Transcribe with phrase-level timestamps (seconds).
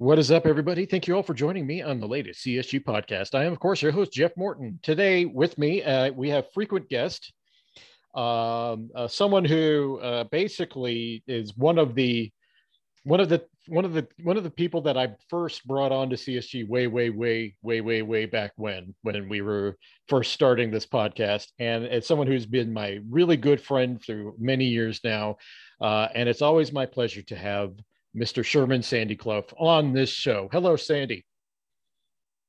[0.00, 0.86] What is up, everybody?
[0.86, 3.34] Thank you all for joining me on the latest CSG podcast.
[3.34, 4.78] I am, of course, your host, Jeff Morton.
[4.80, 7.32] Today, with me, uh, we have frequent guest,
[8.14, 12.30] um, uh, someone who uh, basically is one of the
[13.02, 16.10] one of the one of the one of the people that I first brought on
[16.10, 19.76] to CSG way, way, way, way, way, way back when when we were
[20.06, 24.66] first starting this podcast, and it's someone who's been my really good friend through many
[24.66, 25.38] years now,
[25.80, 27.72] uh, and it's always my pleasure to have
[28.16, 28.44] Mr.
[28.44, 30.48] Sherman Sandy Clough on this show.
[30.52, 31.24] Hello, Sandy.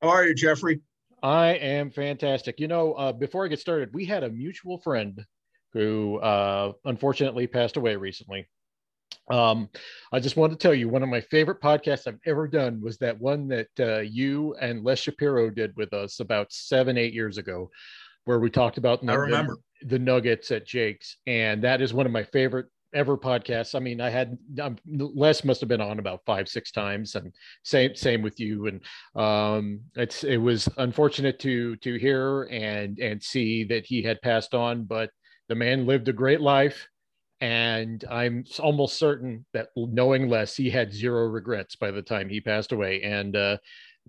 [0.02, 0.82] How are you, Jeffrey?
[1.22, 2.60] I am fantastic.
[2.60, 5.26] You know, uh, before I get started, we had a mutual friend
[5.74, 8.48] who uh, unfortunately passed away recently.
[9.30, 9.70] Um,
[10.12, 12.98] I just wanted to tell you one of my favorite podcasts I've ever done was
[12.98, 17.38] that one that uh, you and Les Shapiro did with us about seven, eight years
[17.38, 17.70] ago,
[18.26, 19.58] where we talked about I remember.
[19.82, 23.76] the, the Nuggets at Jake's, and that is one of my favorite ever podcasts.
[23.76, 27.34] I mean, I had um, Les must have been on about five, six times, and
[27.64, 28.68] same same with you.
[28.68, 28.82] And
[29.16, 34.54] um, it's it was unfortunate to to hear and and see that he had passed
[34.54, 35.10] on, but
[35.48, 36.88] the man lived a great life.
[37.42, 42.42] And I'm almost certain that knowing Les, he had zero regrets by the time he
[42.42, 43.02] passed away.
[43.02, 43.58] And uh,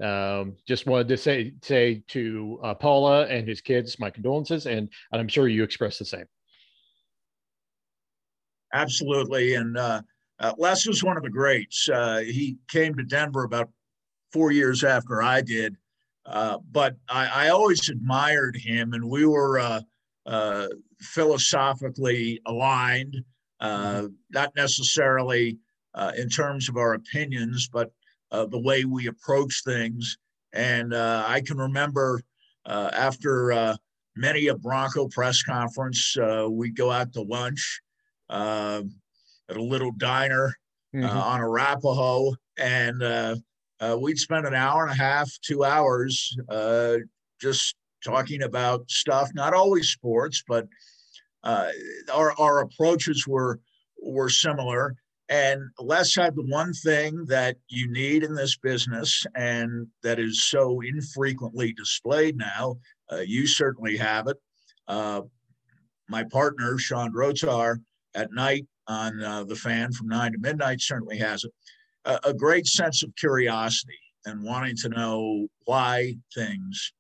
[0.03, 4.89] um, just wanted to say say to uh, Paula and his kids my condolences, and,
[5.13, 6.27] and I'm sure you express the same.
[8.73, 9.55] Absolutely.
[9.55, 10.03] And uh,
[10.39, 11.89] uh, Les was one of the greats.
[11.89, 13.71] Uh, he came to Denver about
[14.33, 15.77] four years after I did.
[16.27, 19.81] Uh, but I, I, always admired him, and we were uh,
[20.27, 20.69] uh,
[21.01, 23.17] philosophically aligned,
[23.61, 24.07] mm-hmm.
[24.31, 25.59] not necessarily
[26.17, 27.91] in terms of our opinions, but
[28.31, 30.19] the way we approach things.
[30.53, 32.23] And I can remember
[32.67, 33.77] after
[34.15, 36.17] many a Bronco press conference,
[36.49, 37.81] we'd go out to lunch
[38.31, 38.83] uh,
[39.51, 40.55] at a little diner
[40.95, 41.05] uh, mm-hmm.
[41.05, 43.37] uh, on Arapahoe, and uh,
[43.81, 46.97] uh, we'd spend an hour and a half, two hours, uh,
[47.41, 49.31] just talking about stuff.
[49.35, 50.67] Not always sports, but
[51.45, 53.61] our our approaches were
[54.03, 54.95] were similar.
[55.29, 60.45] And Les had the one thing that you need in this business, and that is
[60.49, 62.79] so infrequently displayed now.
[63.25, 64.37] you certainly have it.
[66.09, 67.79] my partner, Sean Drotar,
[68.15, 71.53] at night on uh, the fan from nine to midnight certainly has it.
[72.05, 76.93] A, a great sense of curiosity and wanting to know why things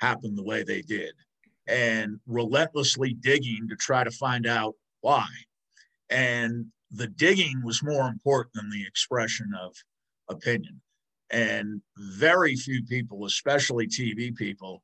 [0.00, 1.14] happened the way they did
[1.66, 5.26] and relentlessly digging to try to find out why.
[6.10, 9.74] And the digging was more important than the expression of
[10.28, 10.80] opinion.
[11.30, 14.82] And very few people, especially TV people,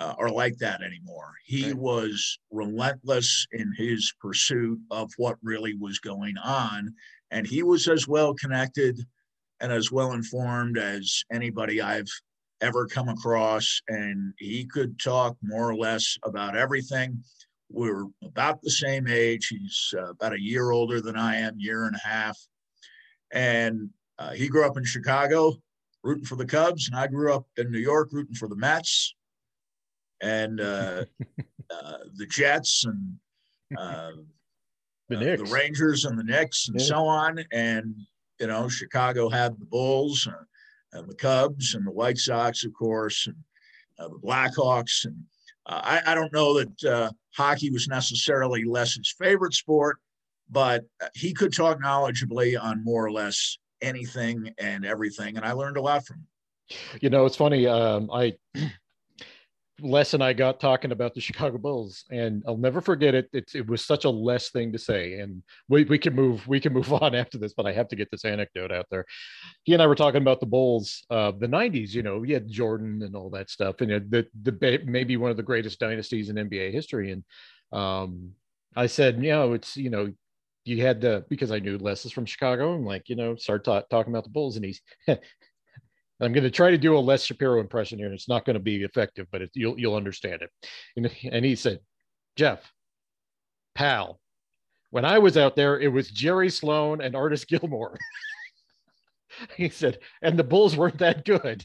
[0.00, 1.34] uh, are like that anymore.
[1.44, 1.76] He right.
[1.76, 6.94] was relentless in his pursuit of what really was going on.
[7.30, 8.98] And he was as well connected
[9.60, 12.08] and as well informed as anybody I've
[12.62, 13.80] ever come across.
[13.88, 17.22] And he could talk more or less about everything.
[17.70, 19.48] We're about the same age.
[19.48, 22.38] He's uh, about a year older than I am, year and a half.
[23.32, 25.52] And uh, he grew up in Chicago,
[26.02, 29.14] rooting for the Cubs, and I grew up in New York, rooting for the Mets
[30.20, 31.04] and uh,
[31.70, 33.16] uh, the Jets and
[33.78, 34.12] uh,
[35.08, 36.86] the, uh, the, Rangers and the Knicks and yeah.
[36.86, 37.44] so on.
[37.52, 37.94] And
[38.38, 40.36] you know, Chicago had the Bulls and,
[40.92, 43.36] and, the Cubs and the White Sox, of course, and
[43.98, 45.04] uh, the Blackhawks.
[45.04, 45.16] And
[45.66, 49.98] uh, I, I, don't know that hockey was necessarily Les's his favorite sport,
[50.50, 55.76] but he could talk knowledgeably on more or less anything and everything, and I learned
[55.76, 56.26] a lot from him.
[57.00, 57.66] You know, it's funny.
[57.66, 58.34] Um, I
[59.82, 63.28] Les and I got talking about the Chicago Bulls, and I'll never forget it.
[63.32, 66.60] It, it was such a Les thing to say, and we, we can move we
[66.60, 69.04] can move on after this, but I have to get this anecdote out there.
[69.64, 71.90] He and I were talking about the Bulls, uh, the '90s.
[71.90, 75.36] You know, he had Jordan and all that stuff, and the the maybe one of
[75.36, 77.12] the greatest dynasties in NBA history.
[77.12, 77.24] And
[77.72, 78.32] um,
[78.76, 80.12] I said, you know, it's you know,
[80.64, 82.74] you had to because I knew Les is from Chicago.
[82.74, 84.80] I'm like, you know, start ta- talking about the Bulls, and he's
[86.20, 88.54] I'm going to try to do a Les Shapiro impression here, and it's not going
[88.54, 90.50] to be effective, but it, you'll you'll understand it.
[90.96, 91.80] And, and he said,
[92.36, 92.72] "Jeff,
[93.74, 94.20] pal,
[94.90, 97.98] when I was out there, it was Jerry Sloan and Artis Gilmore."
[99.56, 101.64] he said, "And the Bulls weren't that good."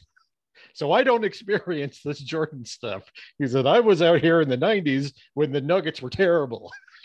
[0.76, 3.04] So I don't experience this Jordan stuff.
[3.38, 6.70] He said, I was out here in the 90s when the Nuggets were terrible.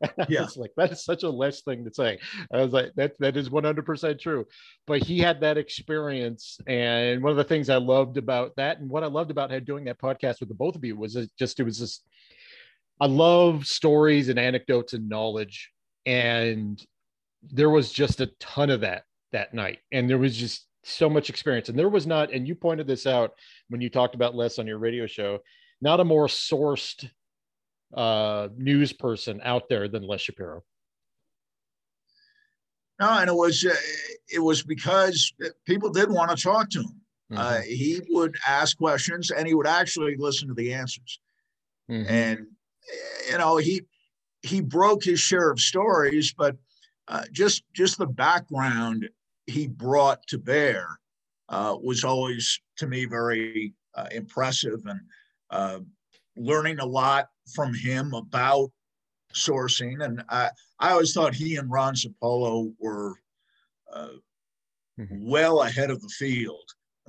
[0.28, 0.46] yeah.
[0.56, 2.18] like, that is such a Les thing to say.
[2.52, 4.46] I was like, that that is 100% true.
[4.86, 6.58] But he had that experience.
[6.66, 9.84] And one of the things I loved about that, and what I loved about doing
[9.84, 12.04] that podcast with the both of you was it just, it was just,
[13.00, 15.70] I love stories and anecdotes and knowledge.
[16.06, 16.84] And
[17.42, 19.78] there was just a ton of that that night.
[19.90, 21.68] And there was just, so much experience.
[21.68, 23.32] And there was not, and you pointed this out
[23.68, 25.38] when you talked about Les on your radio show,
[25.80, 27.08] not a more sourced
[27.94, 30.62] uh, news person out there than Les Shapiro.
[33.00, 33.74] No, and it was uh,
[34.32, 35.32] it was because
[35.66, 37.00] people did want to talk to him.
[37.32, 37.38] Uh, mm-hmm.
[37.38, 41.20] Uh, he would ask questions, and he would actually listen to the answers.
[41.90, 42.10] Mm-hmm.
[42.10, 42.46] And
[43.30, 43.82] you know, he
[44.42, 46.56] he broke his share of stories, but
[47.08, 49.08] uh, just just the background
[49.46, 50.86] he brought to bear
[51.48, 55.00] uh, was always to me very uh, impressive and
[55.50, 55.80] uh,
[56.36, 58.70] learning a lot from him about
[59.34, 60.04] sourcing.
[60.04, 63.14] And I, I always thought he and Ron Zappolo were
[63.92, 64.08] uh,
[64.98, 65.28] mm-hmm.
[65.28, 66.68] well ahead of the field,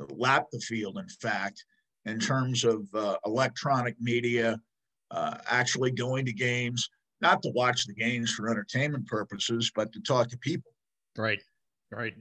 [0.10, 1.64] lapped the field, in fact,
[2.06, 4.60] in terms of uh, electronic media,
[5.12, 6.90] uh, actually going to games,
[7.22, 10.72] not to watch the games for entertainment purposes, but to talk to people.
[11.18, 11.42] Right,
[11.92, 12.14] right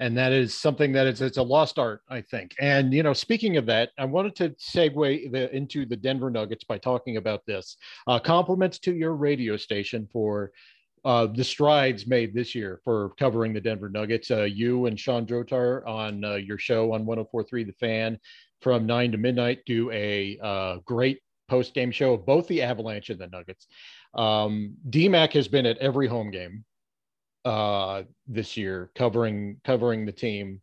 [0.00, 2.54] and that is something that is it's a lost art, I think.
[2.60, 6.64] And you know, speaking of that, I wanted to segue the, into the Denver Nuggets
[6.64, 7.76] by talking about this.
[8.06, 10.52] Uh, compliments to your radio station for
[11.04, 14.30] uh, the strides made this year for covering the Denver Nuggets.
[14.30, 18.18] Uh, you and Sean Drotar on uh, your show on 104.3 The Fan
[18.60, 23.10] from nine to midnight do a uh, great post game show of both the Avalanche
[23.10, 23.66] and the Nuggets.
[24.14, 26.64] Um, DMAC has been at every home game
[27.44, 30.60] uh, this year, covering covering the team,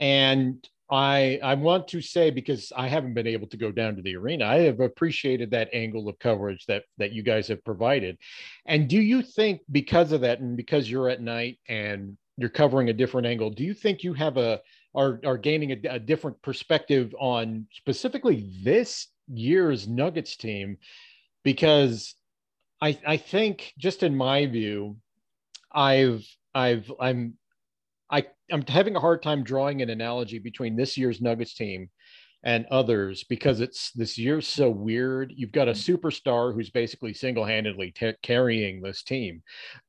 [0.00, 4.02] and I I want to say because I haven't been able to go down to
[4.02, 8.18] the arena, I have appreciated that angle of coverage that that you guys have provided.
[8.66, 12.90] And do you think because of that, and because you're at night and you're covering
[12.90, 14.60] a different angle, do you think you have a
[14.94, 20.76] are are gaining a, a different perspective on specifically this year's Nuggets team?
[21.44, 22.14] Because
[22.80, 24.98] I I think just in my view,
[25.74, 27.34] I've I've I'm
[28.10, 31.90] I I'm having a hard time drawing an analogy between this year's Nuggets team
[32.44, 35.32] and others because it's this year's so weird.
[35.34, 35.94] You've got a mm-hmm.
[35.94, 39.42] superstar who's basically single-handedly t- carrying this team.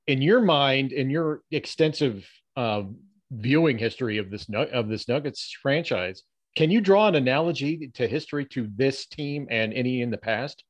[0.07, 2.83] In your mind, in your extensive uh,
[3.31, 6.23] viewing history of this of this Nuggets franchise,
[6.55, 10.63] can you draw an analogy to history to this team and any in the past?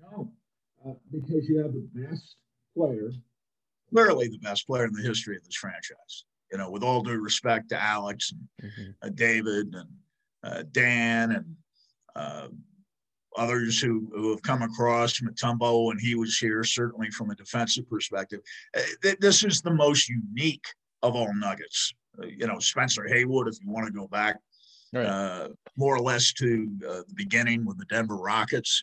[0.00, 0.30] No,
[0.86, 2.36] uh, because you have the best
[2.76, 3.10] player
[3.90, 6.24] clearly the best player in the history of this franchise.
[6.52, 8.90] You know, with all due respect to Alex and mm-hmm.
[9.02, 9.88] uh, David and
[10.42, 11.56] uh, Dan and
[12.16, 12.48] uh,
[13.36, 17.88] others who, who have come across Mutombo when he was here, certainly from a defensive
[17.88, 18.40] perspective.
[18.76, 20.64] Uh, th- this is the most unique
[21.02, 21.92] of all Nuggets.
[22.20, 24.38] Uh, you know, Spencer Haywood, if you want to go back
[24.92, 25.06] right.
[25.06, 28.82] Uh, more or less to the beginning with the Denver Rockets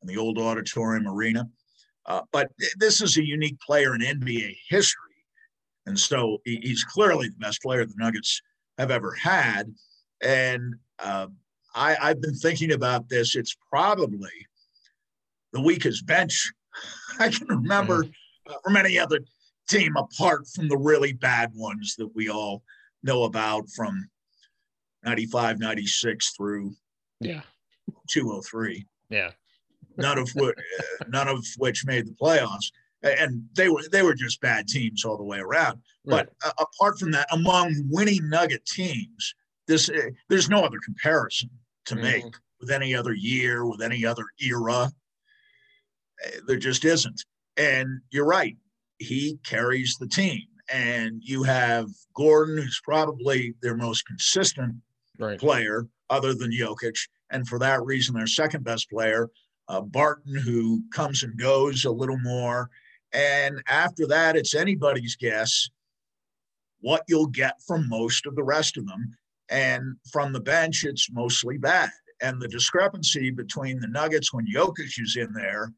[0.00, 1.48] and the old auditorium arena.
[2.08, 5.02] Uh, but this is a unique player in NBA history.
[5.86, 8.40] And so he's clearly the best player the Nuggets
[8.78, 9.72] have ever had.
[10.22, 11.28] And uh,
[11.74, 13.36] I, I've been thinking about this.
[13.36, 14.30] It's probably
[15.52, 16.50] the weakest bench
[17.18, 18.04] I can remember
[18.48, 19.20] uh, from any other
[19.68, 22.62] team apart from the really bad ones that we all
[23.02, 24.08] know about from
[25.04, 26.74] 95, 96 through
[27.20, 27.42] yeah
[28.10, 28.86] 203.
[29.10, 29.30] Yeah
[29.98, 30.56] none of which
[31.08, 32.70] none of which made the playoffs,
[33.02, 35.80] and they were they were just bad teams all the way around.
[36.04, 36.26] Right.
[36.26, 39.34] But uh, apart from that, among winning Nugget teams,
[39.66, 41.50] this uh, there's no other comparison
[41.86, 42.02] to mm-hmm.
[42.02, 44.90] make with any other year, with any other era.
[46.46, 47.24] There just isn't.
[47.56, 48.56] And you're right,
[48.98, 50.42] he carries the team.
[50.70, 54.74] And you have Gordon, who's probably their most consistent
[55.18, 55.38] right.
[55.38, 56.96] player, other than Jokic,
[57.30, 59.28] and for that reason, their second best player
[59.68, 62.70] uh, Barton, who comes and goes a little more.
[63.12, 65.68] And after that, it's anybody's guess
[66.80, 69.16] what you'll get from most of the rest of them.
[69.50, 71.90] And from the bench, it's mostly bad.
[72.20, 75.72] And the discrepancy between the Nuggets when Jokic is in there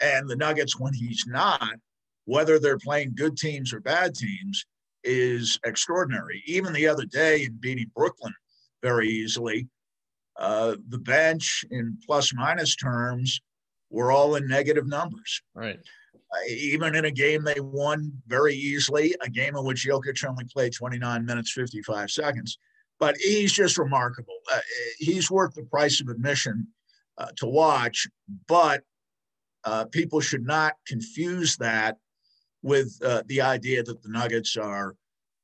[0.00, 1.74] and the Nuggets when he's not,
[2.24, 4.64] whether they're playing good teams or bad teams,
[5.04, 6.42] is extraordinary.
[6.46, 8.34] Even the other day in beating Brooklyn
[8.82, 9.68] very easily,
[10.38, 13.40] uh, the bench in plus minus terms
[13.90, 15.42] were all in negative numbers.
[15.54, 15.78] Right.
[16.14, 20.44] Uh, even in a game they won very easily, a game in which Jokic only
[20.44, 22.58] played 29 minutes, 55 seconds.
[23.00, 24.36] But he's just remarkable.
[24.52, 24.60] Uh,
[24.98, 26.66] he's worth the price of admission
[27.16, 28.06] uh, to watch,
[28.46, 28.82] but
[29.64, 31.96] uh, people should not confuse that
[32.62, 34.94] with the idea that the Nuggets are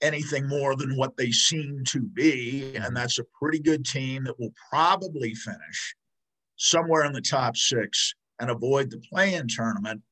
[0.04, 2.72] anything more than what they seem to be.
[2.74, 2.94] And mm-hmm.
[2.94, 5.96] that's a pretty good team that will probably finish
[6.56, 10.02] somewhere in the top six and avoid the play in tournament,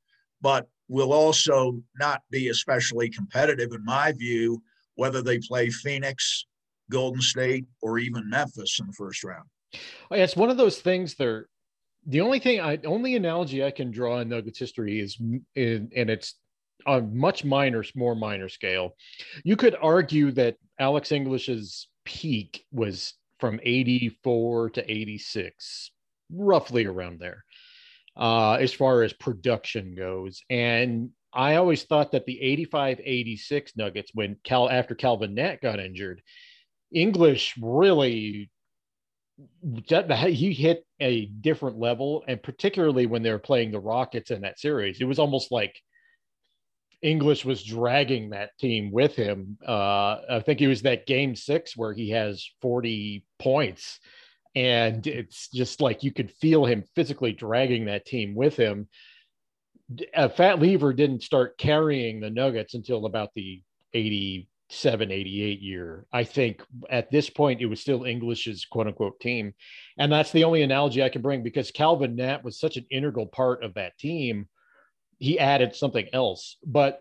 [0.40, 4.62] but will also not be especially competitive, in my view,
[4.94, 6.46] whether they play Phoenix,
[6.90, 9.48] Golden State, or even Memphis in the first round.
[10.10, 11.14] It's one of those things.
[11.14, 11.46] There,
[12.06, 16.34] the only thing I, only analogy I can draw in Nuggets history is, and it's
[16.86, 18.96] on much minor, more minor scale.
[19.44, 25.90] You could argue that Alex English's peak was from 84 to 86,
[26.30, 27.44] roughly around there,
[28.16, 30.42] uh, as far as production goes.
[30.48, 35.80] And I always thought that the 85 86 Nuggets, when Cal after Calvin Natt got
[35.80, 36.22] injured,
[36.92, 38.50] English really
[40.28, 44.58] he hit a different level, and particularly when they were playing the Rockets in that
[44.58, 45.74] series, it was almost like
[47.02, 49.58] English was dragging that team with him.
[49.66, 53.98] Uh, I think it was that game six where he has 40 points.
[54.54, 58.88] And it's just like you could feel him physically dragging that team with him.
[60.14, 63.62] Uh, Fat Lever didn't start carrying the Nuggets until about the
[63.94, 66.06] 87, 88 year.
[66.12, 69.54] I think at this point it was still English's quote unquote team.
[69.98, 73.26] And that's the only analogy I can bring because Calvin Natt was such an integral
[73.26, 74.48] part of that team
[75.22, 76.56] he added something else.
[76.66, 77.00] But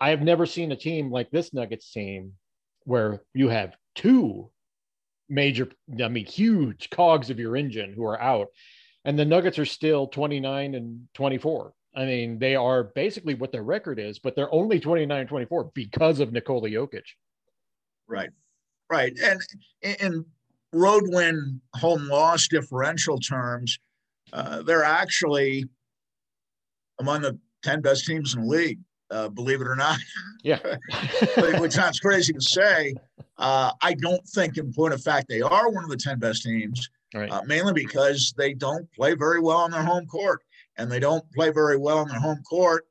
[0.00, 2.32] I have never seen a team like this Nuggets team
[2.86, 4.50] where you have two
[5.28, 5.68] major,
[6.02, 8.48] I mean, huge cogs of your engine who are out,
[9.04, 11.72] and the Nuggets are still 29 and 24.
[11.94, 16.18] I mean, they are basically what their record is, but they're only 29 24 because
[16.18, 17.04] of Nikola Jokic.
[18.08, 18.30] Right.
[18.90, 19.16] Right.
[19.22, 19.40] And
[19.82, 20.24] in
[20.72, 23.78] road win home loss differential terms,
[24.32, 25.66] uh, they're actually
[26.98, 28.78] among the 10 best teams in the league,
[29.10, 29.98] uh, believe it or not.
[30.42, 30.58] Yeah.
[31.58, 32.94] Which sounds crazy to say.
[33.38, 36.42] Uh, I don't think, in point of fact, they are one of the 10 best
[36.42, 37.30] teams, right.
[37.30, 40.42] uh, mainly because they don't play very well on their home court.
[40.76, 42.86] And they don't play very well on their home court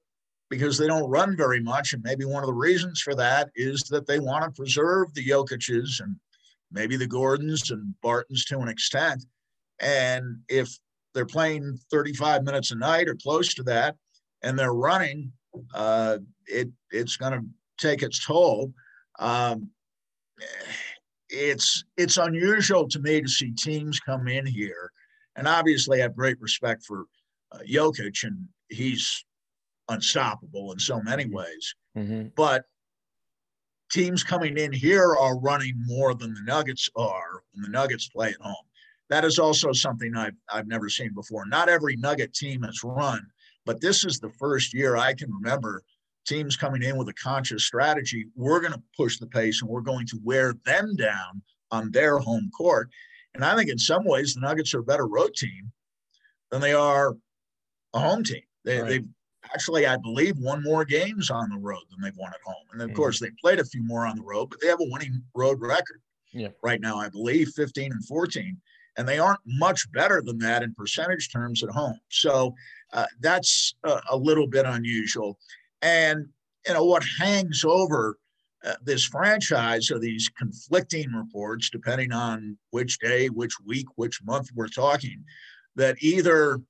[0.50, 1.94] because they don't run very much.
[1.94, 5.26] And maybe one of the reasons for that is that they want to preserve the
[5.26, 6.16] Jokic's and
[6.72, 9.26] maybe the Gordons and Bartons to an extent.
[9.80, 10.78] And if
[11.14, 13.96] they're playing 35 minutes a night or close to that,
[14.42, 15.32] and they're running,
[15.74, 16.18] uh,
[16.48, 17.46] it it's going to
[17.78, 18.74] take its toll.
[19.20, 19.70] Um,
[21.30, 24.92] it's it's unusual to me to see teams come in here,
[25.36, 27.06] and obviously I have great respect for
[27.52, 29.24] uh, Jokic, and he's
[29.90, 31.76] unstoppable in so many ways.
[31.98, 32.30] Mm-hmm.
[32.36, 32.66] But
[33.92, 38.30] teams coming in here are running more than the Nuggets are when the Nuggets play
[38.30, 38.66] at home
[39.10, 41.46] that is also something I've, I've never seen before.
[41.46, 43.26] Not every Nugget team has run,
[43.66, 45.84] but this is the first year I can remember
[46.26, 48.26] teams coming in with a conscious strategy.
[48.36, 51.42] We're going to push the pace and we're going to wear them down
[51.72, 52.90] on their home court.
[53.36, 55.72] And I think in some ways the Nuggets are a better road team
[56.52, 57.16] than they are
[57.94, 58.44] a home team.
[58.64, 58.90] They, right.
[58.90, 59.08] They've
[59.54, 62.66] actually, I believe, won more games on the road than they've won at home.
[62.72, 62.96] And of mm-hmm.
[62.96, 65.60] course, they played a few more on the road, but they have a winning road
[65.60, 66.50] record yeah.
[66.62, 68.58] right now, I believe, 15 and 14
[68.98, 72.00] and they aren't much better than that in percentage terms at home.
[72.10, 72.54] So
[72.92, 75.40] uh, that's a, a, little bit unusual.
[75.82, 76.28] And
[76.68, 78.18] you know what hangs over
[78.64, 84.50] uh, this franchise are these conflicting reports, depending on which day, which week, which month
[84.56, 85.24] we're talking,
[85.76, 86.62] that either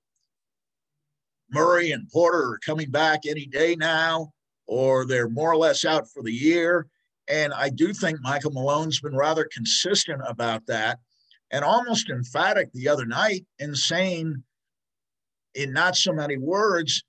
[1.51, 4.33] Murray and Porter are coming back any day now,
[4.65, 6.87] or they're more or less out for the year.
[7.27, 10.99] And I do think Michael Malone's been rather consistent about that
[11.53, 14.43] and almost emphatic the other night in saying,
[15.53, 17.03] in not so many words,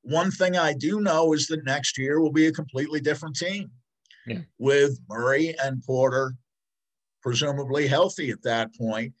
[0.00, 3.70] one thing I do know is that next year will be a completely different team
[4.26, 4.38] yeah.
[4.58, 6.32] with Murray and Porter
[7.22, 9.12] presumably healthy at that point.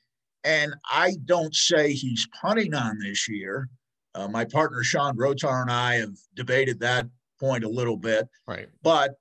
[0.44, 3.68] And I don't say he's punting on this year.
[4.14, 7.06] Uh, my partner Sean Drotar and I have debated that
[7.38, 8.26] point a little bit.
[8.46, 8.68] Right.
[8.82, 9.16] But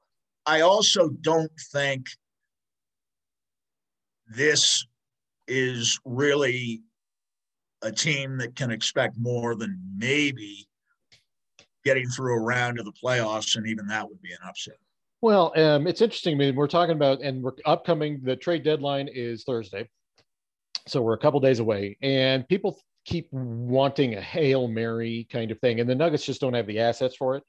[0.46, 2.06] I also don't think
[4.28, 4.86] this
[5.48, 6.82] is really
[7.82, 10.68] a team that can expect more than maybe
[11.84, 14.78] getting through a round of the playoffs, and even that would be an upset.
[15.22, 16.36] Well, um, it's interesting.
[16.36, 18.22] I mean, we're talking about, and we're upcoming.
[18.24, 19.88] The trade deadline is Thursday,
[20.88, 25.60] so we're a couple days away, and people keep wanting a hail mary kind of
[25.60, 27.44] thing, and the Nuggets just don't have the assets for it.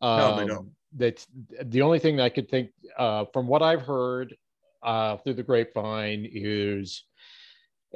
[0.00, 0.70] Um, no, they um, don't.
[0.96, 1.26] That's
[1.64, 4.34] the only thing that I could think uh, from what I've heard
[4.82, 7.04] uh, through the grapevine is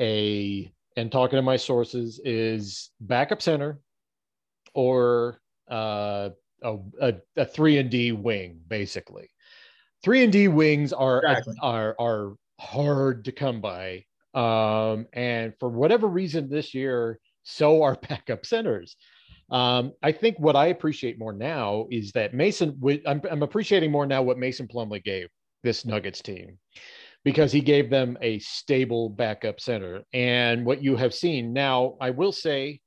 [0.00, 3.80] a and talking to my sources is backup center
[4.74, 6.30] or uh,
[6.62, 9.28] a, a, a, three and D wing, basically.
[10.02, 11.54] Three and D wings are exactly.
[11.62, 17.96] are are hard to come by, um, and for whatever reason this year, so are
[18.08, 18.96] backup centers.
[19.50, 22.80] Um, I think what I appreciate more now is that Mason.
[23.06, 25.28] I'm, I'm appreciating more now what Mason Plumlee gave
[25.62, 26.58] this Nuggets team
[27.24, 30.02] because he gave them a stable backup center.
[30.12, 32.80] And what you have seen now, I will say,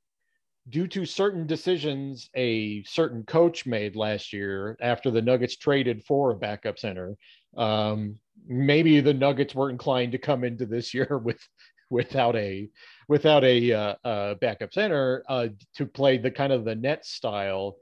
[0.68, 6.32] due to certain decisions a certain coach made last year after the Nuggets traded for
[6.32, 7.16] a backup center,
[7.56, 11.40] um, maybe the Nuggets were inclined to come into this year with
[11.88, 12.68] without a
[13.08, 17.76] without a uh, uh, backup center uh, to play the kind of the net style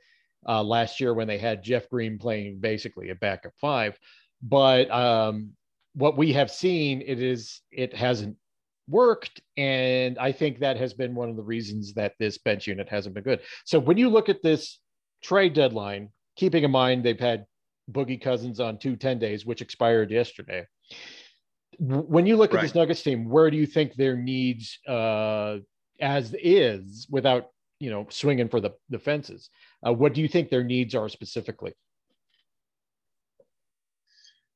[0.46, 3.98] uh, last year when they had Jeff Green playing basically a backup five.
[4.46, 5.50] But um,
[5.94, 8.36] what we have seen, it is it hasn't
[8.88, 12.88] worked, and I think that has been one of the reasons that this bench unit
[12.88, 13.40] hasn't been good.
[13.64, 14.80] So when you look at this
[15.22, 17.46] trade deadline, keeping in mind they've had
[17.90, 20.66] Boogie Cousins on two 10 days, which expired yesterday
[21.78, 22.60] when you look right.
[22.60, 25.58] at this Nuggets team, where do you think their needs, uh,
[26.00, 27.48] as is, without
[27.80, 29.50] you know swinging for the, the fences,
[29.86, 31.72] uh, what do you think their needs are specifically?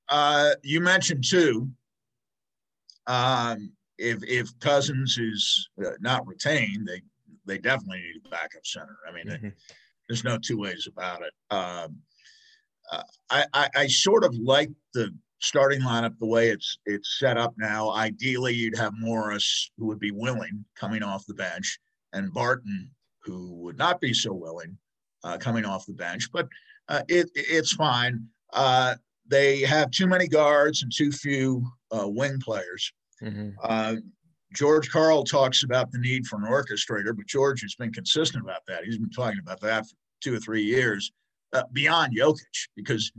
[0.08, 1.70] Uh, you mentioned too,
[3.08, 7.00] Um, if if Cousins is uh, not retained, they
[7.46, 8.98] they definitely need a backup center.
[9.08, 9.48] I mean, mm-hmm.
[10.06, 11.32] there's no two ways about it.
[11.50, 11.96] Um,
[12.92, 17.38] uh, I, I, I sort of like the starting lineup the way it's it's set
[17.38, 17.90] up now.
[17.92, 21.78] Ideally, you'd have Morris, who would be willing, coming off the bench,
[22.12, 22.90] and Barton,
[23.24, 24.76] who would not be so willing,
[25.24, 26.30] uh, coming off the bench.
[26.30, 26.48] But
[26.88, 28.28] uh, it it's fine.
[28.52, 28.96] Uh,
[29.28, 32.92] they have too many guards and too few uh, wing players.
[33.22, 33.50] Mm-hmm.
[33.62, 33.96] Uh,
[34.54, 38.62] George Karl talks about the need for an orchestrator, but George has been consistent about
[38.66, 38.84] that.
[38.84, 41.12] He's been talking about that for two or three years
[41.52, 43.12] uh, beyond Jokic because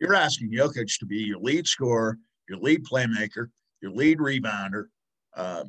[0.00, 2.18] you're asking Jokic to be your lead scorer,
[2.48, 3.48] your lead playmaker,
[3.80, 4.84] your lead rebounder,
[5.36, 5.64] uh,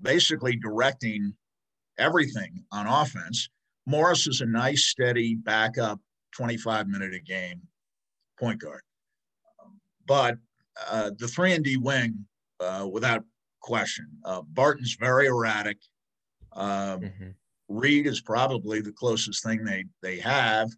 [0.00, 1.34] basically directing
[1.98, 3.48] everything on offense.
[3.86, 5.98] Morris is a nice, steady backup,
[6.36, 7.60] 25 minute a game
[8.38, 8.82] point guard.
[10.06, 10.36] But
[10.90, 12.24] uh, the three and D wing,
[12.60, 13.24] uh, without
[13.60, 15.78] question, uh, Barton's very erratic.
[16.52, 17.28] Um, mm-hmm.
[17.68, 20.70] Reed is probably the closest thing they they have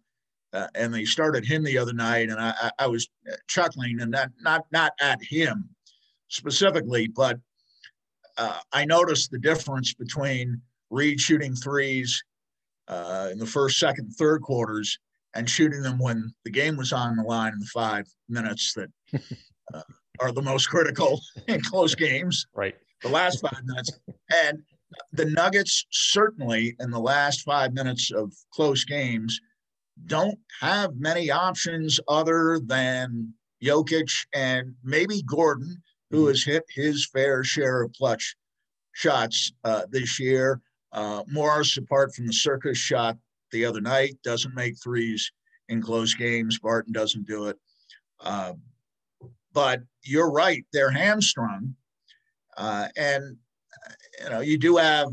[0.55, 3.09] uh, and they started him the other night, and I, I was
[3.47, 5.69] chuckling, and that not not at him
[6.29, 7.37] specifically, but
[8.37, 12.23] uh, I noticed the difference between Reed shooting threes
[12.87, 14.97] uh, in the first, second, third quarters,
[15.35, 18.89] and shooting them when the game was on the line in the five minutes that
[19.73, 19.81] uh,
[20.19, 22.47] are the most critical in close games.
[22.53, 22.75] Right.
[23.03, 23.91] The last five minutes,
[24.33, 24.59] and
[25.11, 29.39] the Nuggets certainly in the last five minutes of close games
[30.07, 36.27] don't have many options other than Jokic and maybe Gordon, who mm-hmm.
[36.29, 38.35] has hit his fair share of clutch
[38.93, 40.61] shots uh, this year.
[40.91, 43.17] Uh, Morris, apart from the circus shot
[43.55, 45.31] the other night, doesn't make threes
[45.69, 46.59] in close games.
[46.59, 47.57] Barton doesn't do it.
[48.19, 48.53] Uh,
[49.53, 51.75] but you're right, they're hamstrung.
[52.57, 53.37] Uh, and,
[54.21, 55.09] you know, you do have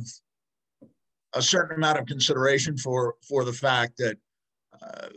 [1.34, 4.18] a certain amount of consideration for for the fact that
[4.82, 5.08] uh,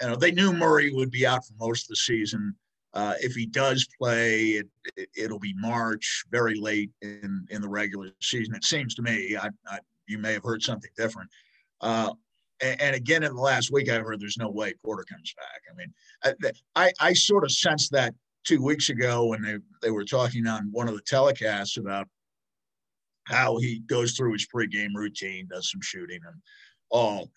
[0.00, 2.54] you know, they knew Murray would be out for most of the season.
[2.92, 4.62] Uh, if he does play,
[4.96, 8.54] it, will it, be March, very late in, in the regular season.
[8.54, 9.36] It seems to me.
[9.36, 11.30] I, I you may have heard something different.
[11.80, 12.12] Uh,
[12.60, 15.60] and, and, again, in the last week, I heard there's no way Porter comes back.
[15.70, 15.92] I mean,
[16.74, 18.14] I, I, I sort of sensed that
[18.44, 22.08] two weeks ago when they, they were talking on one of the telecasts about
[23.24, 26.36] how he goes through his pregame routine, does some shooting and
[26.90, 27.30] all.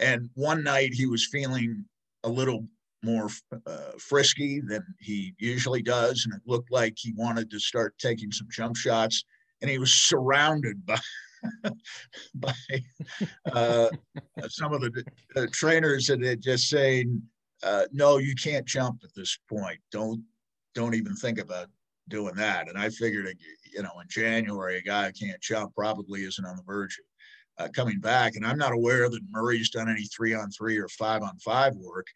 [0.00, 1.84] And one night he was feeling
[2.24, 2.66] a little
[3.02, 3.28] more
[3.66, 6.24] uh, frisky than he usually does.
[6.24, 9.24] And it looked like he wanted to start taking some jump shots.
[9.60, 10.98] And he was surrounded by,
[12.34, 12.52] by
[13.52, 13.88] uh,
[14.48, 15.04] some of the
[15.36, 17.22] uh, trainers that had just saying,
[17.62, 19.78] uh, no, you can't jump at this point.
[19.92, 20.22] Don't,
[20.74, 21.68] don't even think about
[22.08, 22.68] doing that.
[22.68, 23.36] And I figured,
[23.72, 26.98] you know, in January, a guy who can't jump probably isn't on the verge
[27.58, 28.36] of uh, coming back.
[28.36, 31.74] And I'm not aware that Murray's done any three on three or five on five
[31.76, 32.06] work.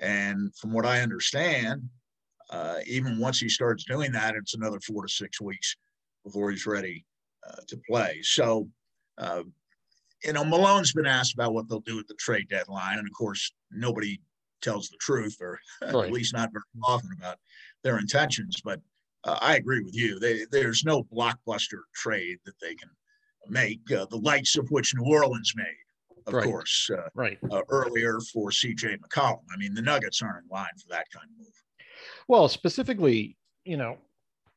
[0.00, 1.82] And from what I understand,
[2.50, 5.76] uh, even once he starts doing that, it's another four to six weeks
[6.24, 7.07] before he's ready uh,
[7.66, 8.20] to play.
[8.22, 8.68] So,
[9.18, 9.42] uh,
[10.24, 12.98] you know, Malone's been asked about what they'll do at the trade deadline.
[12.98, 14.20] And of course, nobody
[14.60, 16.06] tells the truth, or right.
[16.06, 17.38] at least not very often, about
[17.82, 18.60] their intentions.
[18.62, 18.80] But
[19.24, 20.18] uh, I agree with you.
[20.18, 22.90] They, there's no blockbuster trade that they can
[23.48, 26.44] make, uh, the likes of which New Orleans made, of right.
[26.44, 28.96] course, uh, right uh, earlier for C.J.
[28.98, 29.44] McCollum.
[29.52, 31.52] I mean, the Nuggets aren't in line for that kind of move.
[32.26, 33.96] Well, specifically, you know,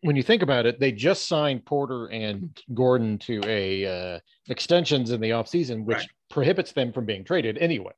[0.02, 3.86] when you think about it, they just signed Porter and Gordon to a
[4.16, 6.10] uh, extensions in the offseason, which right.
[6.30, 7.94] prohibits them from being traded anyway.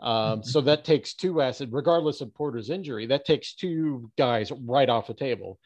[0.00, 0.42] Um, mm-hmm.
[0.42, 5.06] so that takes two assets, regardless of Porter's injury, that takes two guys right off
[5.06, 5.58] the table.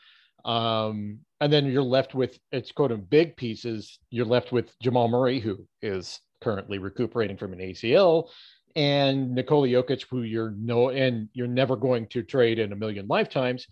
[0.44, 3.98] Um, and then you're left with it's quote unquote big pieces.
[4.10, 8.28] You're left with Jamal Murray, who is currently recuperating from an ACL,
[8.74, 13.06] and Nikola Jokic, who you're no and you're never going to trade in a million
[13.06, 13.66] lifetimes.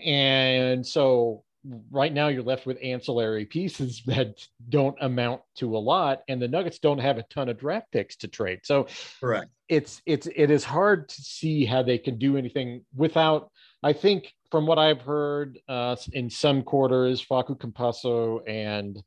[0.00, 1.44] And so
[1.90, 6.48] right now you're left with ancillary pieces that don't amount to a lot and the
[6.48, 8.60] nuggets don't have a ton of draft picks to trade.
[8.64, 8.86] So
[9.20, 9.50] correct.
[9.68, 13.50] it's it's it is hard to see how they can do anything without
[13.82, 19.02] i think from what i've heard uh, in some quarters Facu Campazzo and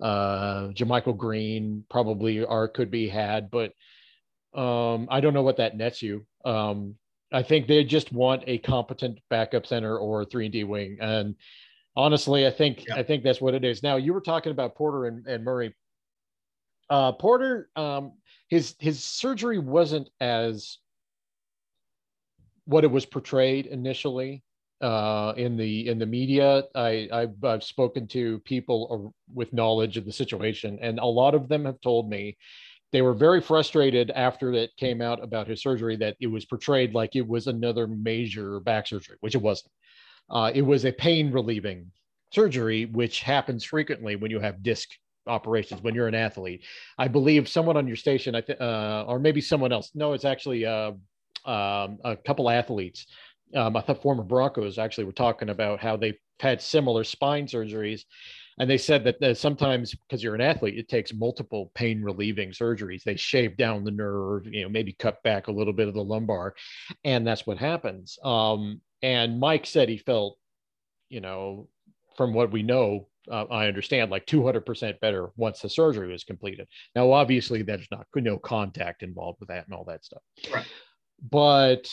[0.00, 3.72] uh JaMychal Green probably are could be had but
[4.54, 6.24] um i don't know what that nets you.
[6.44, 6.94] Um
[7.32, 11.34] I think they just want a competent backup center or three and D wing, and
[11.96, 12.96] honestly, I think yeah.
[12.96, 13.82] I think that's what it is.
[13.82, 15.74] Now you were talking about Porter and, and Murray.
[16.88, 18.12] Uh, Porter, um,
[18.48, 20.78] his his surgery wasn't as
[22.64, 24.42] what it was portrayed initially
[24.80, 26.62] uh, in the in the media.
[26.74, 31.48] I I've, I've spoken to people with knowledge of the situation, and a lot of
[31.48, 32.38] them have told me
[32.92, 36.94] they were very frustrated after it came out about his surgery that it was portrayed
[36.94, 39.72] like it was another major back surgery, which it wasn't.
[40.30, 41.90] Uh, it was a pain relieving
[42.32, 44.90] surgery, which happens frequently when you have disc
[45.26, 46.64] operations when you're an athlete.
[46.96, 49.90] I believe someone on your station, I think, uh, or maybe someone else.
[49.94, 50.92] No, it's actually uh,
[51.44, 53.06] um, a couple athletes.
[53.54, 58.02] Um, I thought former Broncos actually were talking about how they've had similar spine surgeries.
[58.58, 63.02] And they said that sometimes because you're an athlete, it takes multiple pain relieving surgeries.
[63.02, 66.02] They shave down the nerve, you know, maybe cut back a little bit of the
[66.02, 66.54] lumbar,
[67.04, 68.18] and that's what happens.
[68.22, 70.38] Um, and Mike said he felt,
[71.08, 71.68] you know,
[72.16, 76.66] from what we know, uh, I understand like 200% better once the surgery was completed.
[76.94, 80.22] Now, obviously, there's not no contact involved with that and all that stuff.
[80.52, 80.66] Right.
[81.30, 81.88] But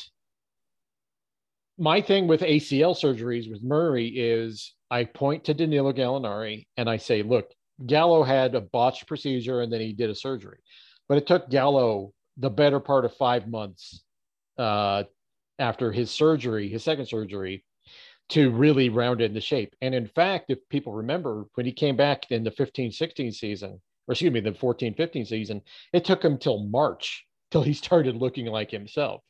[1.78, 6.98] my thing with ACL surgeries with Murray is I point to Danilo Gallinari and I
[6.98, 7.52] say, look,
[7.86, 10.60] Gallo had a botched procedure and then he did a surgery,
[11.10, 14.04] but it took Gallo the better part of five months
[14.58, 15.04] uh,
[15.60, 17.64] after his surgery, his second surgery,
[18.30, 19.76] to really round it into shape.
[19.82, 23.82] And in fact, if people remember, when he came back in the 15 16 season,
[24.08, 25.62] or excuse me, the 14 15 season,
[25.94, 29.22] it took him till March till he started looking like himself.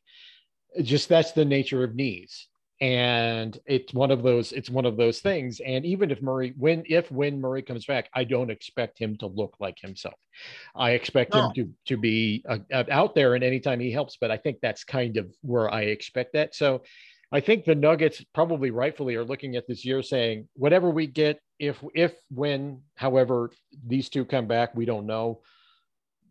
[0.82, 2.48] just that's the nature of knees.
[2.82, 5.62] And it's one of those, it's one of those things.
[5.66, 9.28] And even if Murray, when, if, when Murray comes back, I don't expect him to
[9.28, 10.20] look like himself.
[10.76, 11.48] I expect no.
[11.48, 14.84] him to, to be uh, out there and anytime he helps, but I think that's
[14.84, 16.54] kind of where I expect that.
[16.54, 16.82] So
[17.32, 21.40] I think the Nuggets probably rightfully are looking at this year saying, whatever we get,
[21.60, 23.52] if, if, when, however,
[23.88, 25.42] these two come back, we don't know.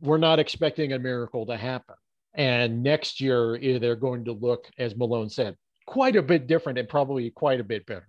[0.01, 1.95] We're not expecting a miracle to happen.
[2.35, 6.79] And next year, eh, they're going to look, as Malone said, quite a bit different
[6.79, 8.09] and probably quite a bit better.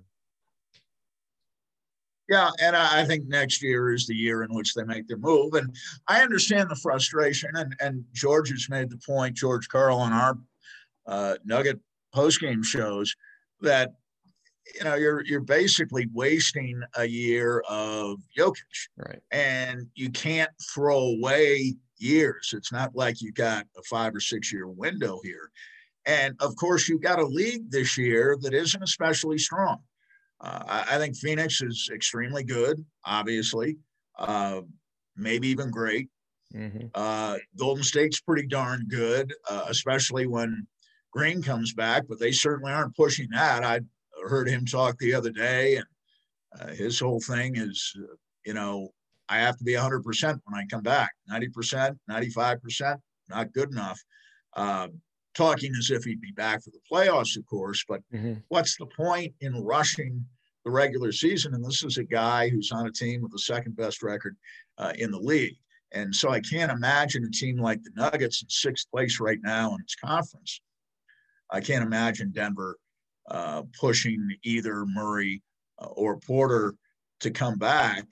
[2.28, 5.54] Yeah, and I think next year is the year in which they make their move.
[5.54, 5.76] And
[6.08, 7.52] I understand the frustration.
[7.54, 10.38] And, and George has made the point, George Karl on our
[11.06, 11.80] uh, Nugget
[12.12, 13.16] post game shows
[13.62, 13.94] that
[14.74, 19.22] you know you're you're basically wasting a year of Jokic, right?
[19.32, 22.54] And you can't throw away years.
[22.58, 25.52] It's not like you got a five or six year window here.
[26.06, 29.80] And of course, you've got a league this year that isn't especially strong.
[30.42, 33.78] Uh, I, think Phoenix is extremely good, obviously,
[34.20, 34.62] uh,
[35.16, 36.10] maybe even great.
[36.54, 36.88] Mm-hmm.
[36.94, 40.68] Uh, Golden State's pretty darn good, uh, especially when
[41.12, 43.64] Green comes back, but they certainly aren't pushing that.
[43.64, 43.80] I
[44.28, 45.86] heard him talk the other day, and
[46.60, 47.96] uh, his whole thing is,
[48.46, 48.90] you know,
[49.30, 50.04] I have to be 100%
[50.44, 51.14] when I come back.
[51.32, 52.98] 90%, 95%,
[53.30, 54.00] not good enough.
[55.36, 58.36] Talking as if he'd be back for the playoffs, of course, but mm-hmm.
[58.48, 60.26] what's the point in rushing
[60.64, 61.54] the regular season?
[61.54, 64.38] And this is a guy who's on a team with the second best record
[64.78, 65.58] uh, in the league.
[65.92, 69.74] And so I can't imagine a team like the Nuggets in sixth place right now
[69.76, 70.62] in its conference
[71.50, 72.78] I can't imagine Denver
[73.30, 75.42] uh, pushing either Murray
[75.80, 76.76] uh, or Porter
[77.22, 78.06] to come back.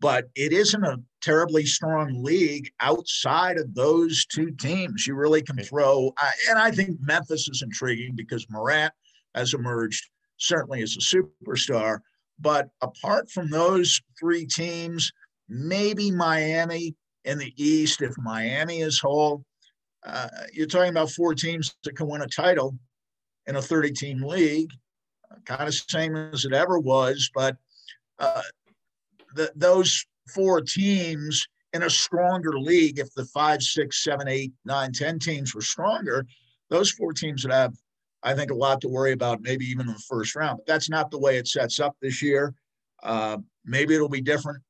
[0.00, 5.06] But it isn't a terribly strong league outside of those two teams.
[5.06, 6.12] You really can throw,
[6.48, 8.92] and I think Memphis is intriguing because Morant
[9.34, 10.08] has emerged
[10.38, 12.00] certainly as a superstar.
[12.38, 15.12] But apart from those three teams,
[15.48, 19.44] maybe Miami in the East, if Miami is whole,
[20.06, 22.78] uh, you're talking about four teams that can win a title
[23.46, 24.70] in a 30 team league,
[25.44, 27.30] kind of same as it ever was.
[27.34, 27.56] But
[28.18, 28.42] uh,
[29.34, 34.92] the, those four teams in a stronger league, if the five, six, seven, eight, nine,
[34.92, 36.26] ten teams were stronger,
[36.68, 37.74] those four teams would have,
[38.22, 40.58] I think, a lot to worry about, maybe even in the first round.
[40.58, 42.54] But that's not the way it sets up this year.
[43.02, 44.62] Uh, maybe it'll be different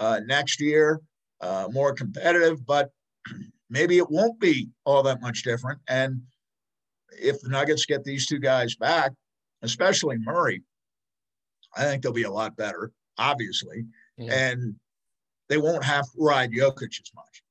[0.00, 1.00] uh, next year,
[1.40, 2.90] uh, more competitive, but
[3.70, 5.80] maybe it won't be all that much different.
[5.88, 6.22] And
[7.10, 9.12] if the Nuggets get these two guys back,
[9.62, 10.62] especially Murray,
[11.76, 13.84] I think they'll be a lot better, obviously.
[14.18, 14.50] Yeah.
[14.50, 14.74] And
[15.48, 17.42] they won't have to ride Jokic as much.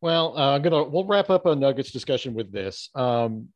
[0.00, 3.48] Well, uh, I'm gonna we'll wrap up a Nuggets discussion with this, um,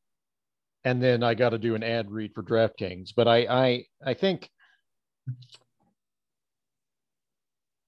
[0.84, 3.10] and then I got to do an ad read for DraftKings.
[3.16, 4.48] But I I I think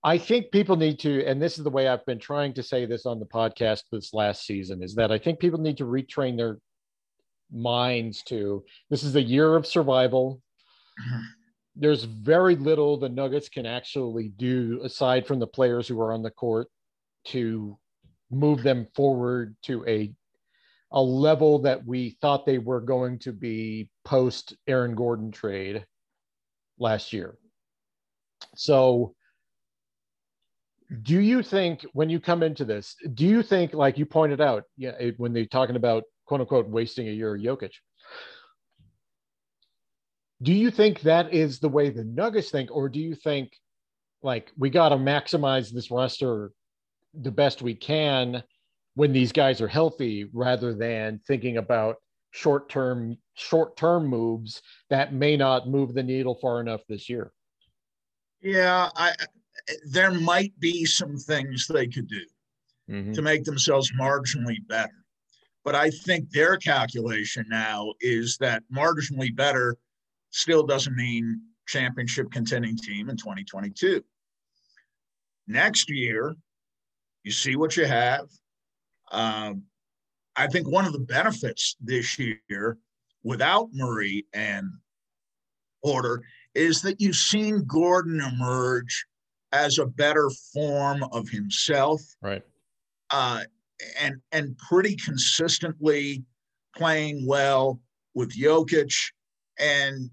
[0.02, 2.84] I think people need to, and this is the way I've been trying to say
[2.84, 6.36] this on the podcast this last season, is that I think people need to retrain
[6.36, 6.58] their
[7.52, 10.42] minds to this is a year of survival.
[11.78, 16.22] There's very little the Nuggets can actually do aside from the players who are on
[16.22, 16.68] the court
[17.26, 17.78] to
[18.30, 20.12] move them forward to a
[20.90, 25.84] a level that we thought they were going to be post Aaron Gordon trade
[26.78, 27.36] last year.
[28.56, 29.14] So
[31.02, 34.64] do you think when you come into this, do you think like you pointed out,
[34.78, 37.72] yeah, when they're talking about quote unquote wasting a year Jokic,
[40.42, 43.52] do you think that is the way the Nuggets think, or do you think
[44.22, 46.52] like we got to maximize this roster
[47.14, 48.42] the best we can
[48.94, 51.96] when these guys are healthy, rather than thinking about
[52.30, 57.32] short term short term moves that may not move the needle far enough this year?
[58.40, 59.14] Yeah, I
[59.90, 62.24] there might be some things they could do
[62.90, 63.12] mm-hmm.
[63.12, 65.04] to make themselves marginally better.
[65.64, 69.76] But I think their calculation now is that marginally better
[70.30, 74.02] still doesn't mean championship contending team in 2022.
[75.46, 76.36] Next year,
[77.24, 78.26] you see what you have.
[79.10, 79.62] Um,
[80.36, 82.78] I think one of the benefits this year
[83.24, 84.70] without Murray and
[85.84, 86.22] Porter
[86.54, 89.06] is that you've seen Gordon emerge
[89.52, 92.02] as a better form of himself.
[92.22, 92.42] Right.
[93.10, 93.44] Uh,
[94.00, 96.24] and and pretty consistently
[96.76, 97.80] playing well
[98.14, 98.94] with Jokic
[99.58, 100.10] and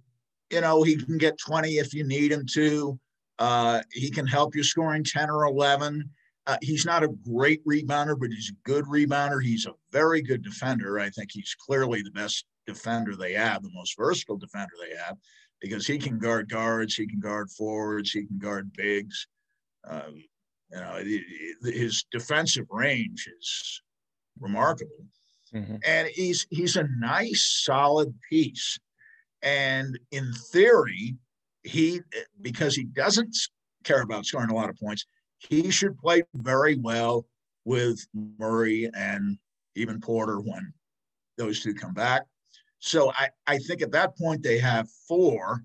[0.55, 2.97] you know, he can get 20 if you need him to.
[3.39, 6.09] Uh, he can help you scoring 10 or 11.
[6.47, 9.43] Uh, he's not a great rebounder, but he's a good rebounder.
[9.43, 10.97] He's a very good defender.
[10.97, 15.17] I think he's clearly the best defender they have, the most versatile defender they have,
[15.59, 19.27] because he can guard guards, he can guard forwards, he can guard bigs.
[19.85, 20.11] Uh,
[20.71, 21.03] you know,
[21.63, 23.81] his defensive range is
[24.39, 25.05] remarkable,
[25.53, 25.75] mm-hmm.
[25.85, 28.79] and he's he's a nice, solid piece.
[29.45, 31.15] And in theory,
[31.63, 32.01] he,
[32.41, 33.35] because he doesn't
[33.83, 35.05] care about scoring a lot of points,
[35.37, 37.25] he should play very well
[37.63, 38.05] with
[38.39, 39.37] Murray and
[39.75, 40.73] even Porter when
[41.37, 42.23] those two come back.
[42.79, 45.63] So I, I think at that point they have four.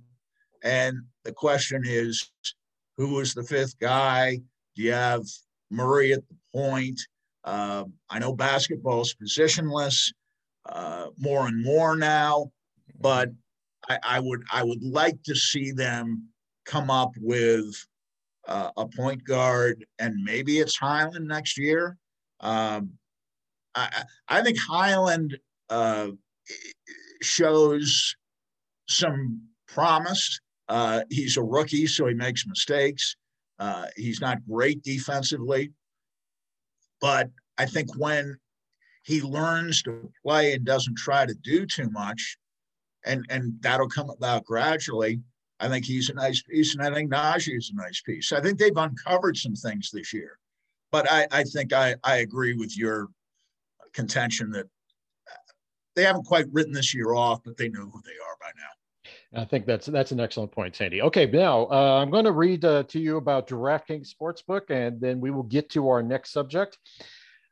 [0.63, 2.31] And the question is
[2.97, 4.41] who is the fifth guy?
[4.77, 5.25] Do you have
[5.71, 7.01] Murray at the point?
[7.45, 10.13] Uh, I know basketball is positionless
[10.67, 12.53] uh, more and more now,
[12.99, 13.31] but
[13.91, 16.29] I, I would I would like to see them
[16.65, 17.75] come up with
[18.47, 21.97] uh, a point guard, and maybe it's Hyland next year.
[22.39, 22.93] Um,
[23.75, 25.37] I, I think Hyland
[25.69, 26.09] uh,
[27.21, 28.15] shows
[28.89, 30.39] some promise.
[30.69, 33.17] Uh, he's a rookie, so he makes mistakes.
[33.59, 35.73] Uh, he's not great defensively,
[37.01, 38.39] but I think when
[39.03, 42.39] he learns to play and doesn't try to do too much,
[43.05, 45.21] and and that'll come about gradually.
[45.61, 48.33] I think he's a nice piece, and I think Nnaji is a nice piece.
[48.33, 50.39] I think they've uncovered some things this year,
[50.91, 53.09] but I, I think I, I agree with your
[53.93, 54.67] contention that
[55.95, 59.43] they haven't quite written this year off, but they know who they are by now.
[59.43, 61.03] I think that's that's an excellent point, Sandy.
[61.03, 65.21] Okay, now uh, I'm going to read uh, to you about DraftKings Sportsbook, and then
[65.21, 66.79] we will get to our next subject.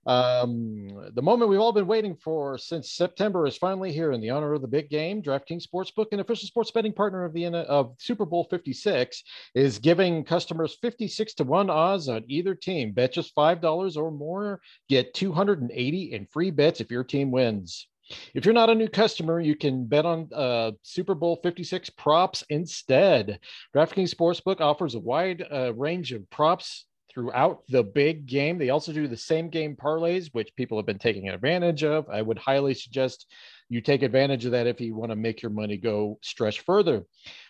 [0.08, 4.30] Um, the moment we've all been waiting for since September is finally here in the
[4.30, 5.22] honor of the big game.
[5.22, 9.22] DraftKings Sportsbook, an official sports betting partner of the of Super Bowl 56,
[9.54, 12.92] is giving customers 56 to 1 odds on either team.
[12.92, 17.86] Bet just $5 or more, get 280 in free bets if your team wins.
[18.34, 22.42] If you're not a new customer, you can bet on uh, Super Bowl 56 props
[22.48, 23.40] instead.
[23.76, 26.86] DraftKings Sportsbook offers a wide uh, range of props
[27.18, 28.58] throughout the big game.
[28.58, 32.08] They also do the same game parlays, which people have been taking advantage of.
[32.08, 33.26] I would highly suggest
[33.68, 37.06] you take advantage of that if you want to make your money go stretch further.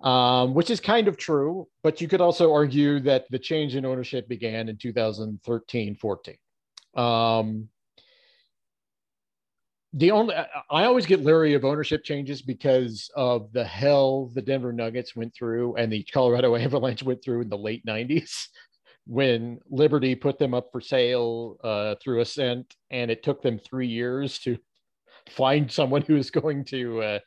[0.00, 3.86] Um, which is kind of true, but you could also argue that the change in
[3.86, 6.36] ownership began in 2013 14.
[6.94, 7.68] Um,
[9.94, 14.72] the only I always get leery of ownership changes because of the hell the Denver
[14.72, 18.48] Nuggets went through and the Colorado Avalanche went through in the late 90s
[19.06, 23.88] when Liberty put them up for sale uh, through Ascent, and it took them three
[23.88, 24.58] years to
[25.30, 27.18] find someone who is going to uh,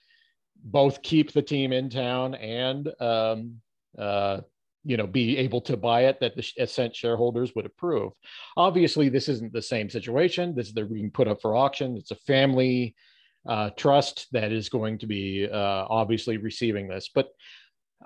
[0.64, 3.62] both keep the team in town and um,
[3.98, 4.42] uh,
[4.84, 8.14] you know be able to buy it that the Ascent shareholders would approve.
[8.56, 10.56] Obviously, this isn't the same situation.
[10.56, 11.98] This is they're being put up for auction.
[11.98, 12.96] It's a family
[13.48, 17.30] uh, trust that is going to be uh, obviously receiving this, but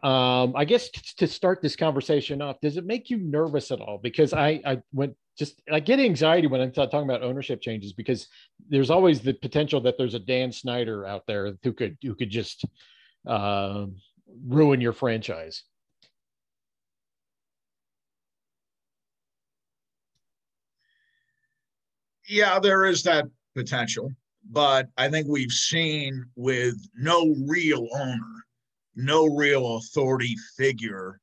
[0.04, 3.82] um, I guess t- to start this conversation off, does it make you nervous at
[3.82, 3.99] all?
[4.01, 7.93] Because I, I went just I get anxiety when I'm t- talking about ownership changes
[7.93, 8.27] because
[8.69, 12.30] there's always the potential that there's a Dan Snyder out there who could who could
[12.30, 12.65] just
[13.27, 13.86] uh,
[14.47, 15.63] ruin your franchise.
[22.27, 23.25] Yeah, there is that
[23.56, 24.10] potential,
[24.49, 28.45] but I think we've seen with no real owner
[28.95, 31.19] no real authority figure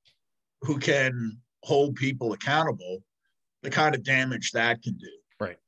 [0.62, 3.02] who can hold people accountable,
[3.62, 5.10] the kind of damage that can do.
[5.40, 5.58] Right.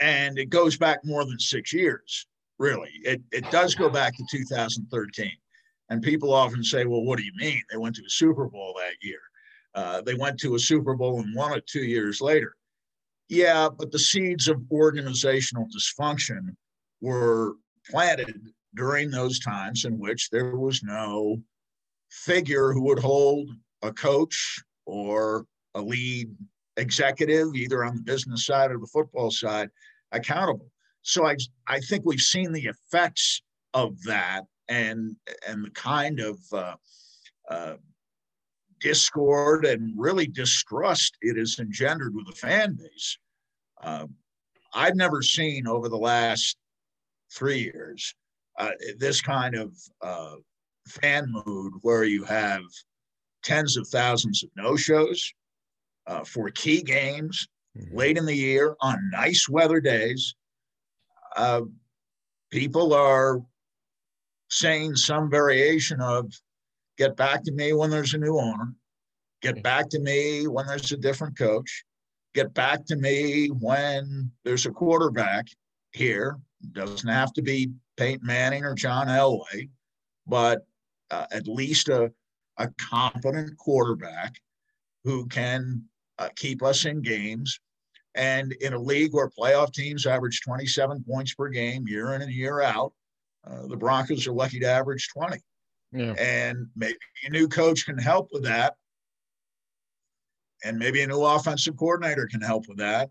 [0.00, 2.26] And it goes back more than six years,
[2.58, 2.90] really.
[3.02, 5.30] It, it does go back to 2013.
[5.88, 7.62] And people often say, well, what do you mean?
[7.70, 9.20] They went to a Super Bowl that year.
[9.74, 12.56] Uh, they went to a Super Bowl and won it two years later.
[13.28, 16.56] Yeah, but the seeds of organizational dysfunction
[17.00, 17.54] were
[17.90, 18.40] planted
[18.76, 21.42] during those times in which there was no
[22.10, 23.50] figure who would hold
[23.82, 26.30] a coach or a lead
[26.76, 29.68] executive, either on the business side or the football side,
[30.12, 30.70] accountable.
[31.02, 31.36] So I,
[31.66, 33.42] I think we've seen the effects
[33.74, 36.74] of that and and the kind of uh,
[37.48, 37.76] uh,
[38.80, 43.18] discord and really distrust it has engendered with the fan base.
[43.80, 44.06] Uh,
[44.74, 46.56] I've never seen over the last
[47.32, 48.14] three years
[48.58, 50.36] uh, this kind of uh,
[50.88, 52.62] fan mood where you have
[53.42, 55.32] tens of thousands of no shows
[56.06, 57.96] uh, for key games mm-hmm.
[57.96, 60.34] late in the year on nice weather days.
[61.36, 61.62] Uh,
[62.50, 63.40] people are
[64.48, 66.32] saying some variation of
[66.96, 68.72] get back to me when there's a new owner,
[69.42, 71.84] get back to me when there's a different coach,
[72.34, 75.46] get back to me when there's a quarterback
[75.92, 76.38] here.
[76.72, 79.68] Doesn't have to be Peyton Manning or John Elway,
[80.26, 80.66] but
[81.10, 82.12] uh, at least a,
[82.58, 84.40] a competent quarterback
[85.04, 85.82] who can
[86.18, 87.60] uh, keep us in games.
[88.14, 92.32] And in a league where playoff teams average 27 points per game year in and
[92.32, 92.92] year out,
[93.46, 95.38] uh, the Broncos are lucky to average 20.
[95.92, 96.14] Yeah.
[96.18, 98.74] And maybe a new coach can help with that.
[100.64, 103.10] And maybe a new offensive coordinator can help with that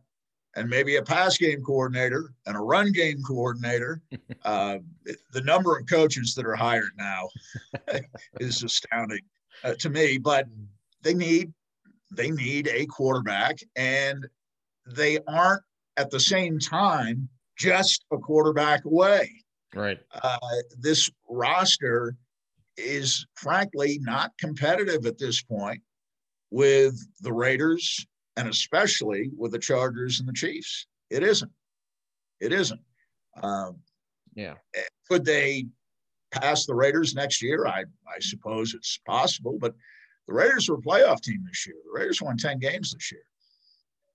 [0.56, 4.02] and maybe a pass game coordinator and a run game coordinator.
[4.44, 4.78] Uh,
[5.32, 7.28] the number of coaches that are hired now
[8.40, 9.22] is astounding
[9.64, 10.20] uh, to me.
[10.20, 10.46] But
[11.02, 11.52] they need
[12.12, 14.28] they need a quarterback, and
[14.86, 15.64] they aren't
[15.98, 19.32] at the same time just a quarterback away.
[19.74, 20.00] Right.
[20.22, 20.38] Uh,
[20.78, 22.16] this roster
[22.78, 25.82] is frankly not competitive at this point
[26.52, 28.06] with the Raiders
[28.38, 30.88] and especially with the Chargers and the Chiefs.
[31.10, 31.52] It isn't.
[32.40, 32.82] It isn't.
[33.42, 33.78] Um,
[34.36, 34.56] yeah.
[35.10, 35.68] Could they
[36.32, 37.66] pass the Raiders next year?
[37.66, 39.74] I I suppose it's possible, but
[40.28, 41.76] the Raiders were a playoff team this year.
[41.86, 43.24] The Raiders won ten games this year,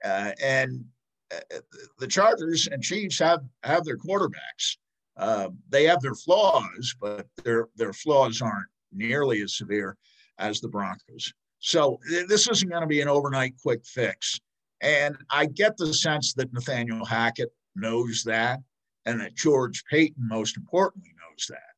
[0.04, 0.84] uh, and
[1.32, 1.58] uh,
[1.98, 4.76] the Chargers and Chiefs have have their quarterbacks.
[5.16, 9.96] Uh, they have their flaws, but their their flaws aren't nearly as severe
[10.38, 11.32] as the Broncos.
[11.60, 14.40] So this isn't going to be an overnight quick fix.
[14.82, 18.60] And I get the sense that Nathaniel Hackett knows that,
[19.06, 21.74] and that George Paton, most importantly, knows that.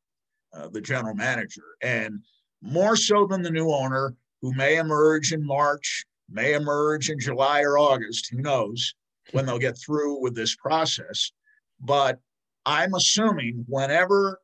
[0.53, 1.63] uh, the general manager.
[1.81, 2.19] And
[2.61, 7.61] more so than the new owner, who may emerge in March, may emerge in July
[7.61, 8.93] or August, who knows
[9.31, 11.31] when they'll get through with this process.
[11.79, 12.19] But
[12.65, 14.39] I'm assuming whenever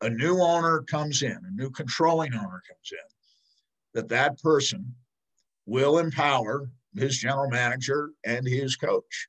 [0.00, 3.13] a new owner comes in, a new controlling owner comes in,
[3.94, 4.94] that that person
[5.66, 9.28] will empower his general manager and his coach.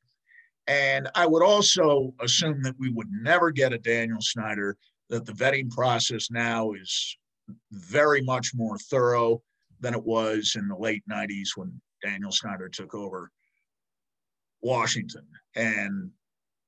[0.68, 4.78] And I would also assume that we would never get a Daniel Snyder,
[5.09, 7.18] that the vetting process now is
[7.72, 9.41] very much more thorough
[9.80, 13.32] than it was in the late 90s when Daniel Snyder took over
[14.61, 15.28] Washington.
[15.55, 16.09] And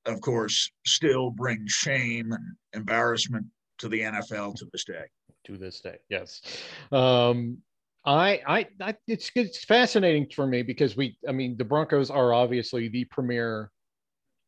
[0.06, 3.46] of course, still brings shame and embarrassment
[3.80, 5.06] to the NFL to this day.
[5.46, 6.42] To this day, yes.
[6.92, 7.58] Um,
[8.08, 12.34] I, I, I, it's it's fascinating for me because we, I mean, the Broncos are
[12.34, 13.70] obviously the premier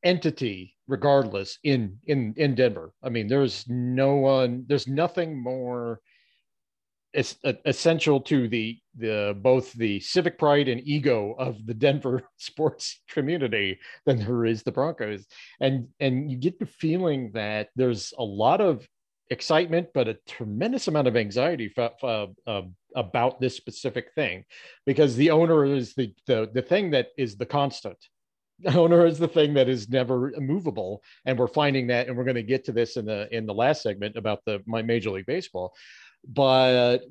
[0.03, 2.93] entity, regardless in in in Denver.
[3.03, 5.99] I mean, there's no one, there's nothing more
[7.12, 13.01] it's essential to the the both the civic pride and ego of the Denver sports
[13.10, 15.26] community than there is the Broncos,
[15.60, 18.88] and and you get the feeling that there's a lot of
[19.30, 22.28] excitement, but a tremendous amount of anxiety uh,
[22.96, 24.44] about this specific thing,
[24.86, 27.98] because the owner is the, the the thing that is the constant.
[28.62, 32.26] The owner is the thing that is never movable, and we're finding that, and we're
[32.26, 35.12] going to get to this in the in the last segment about the my Major
[35.12, 35.74] League Baseball.
[36.28, 37.04] But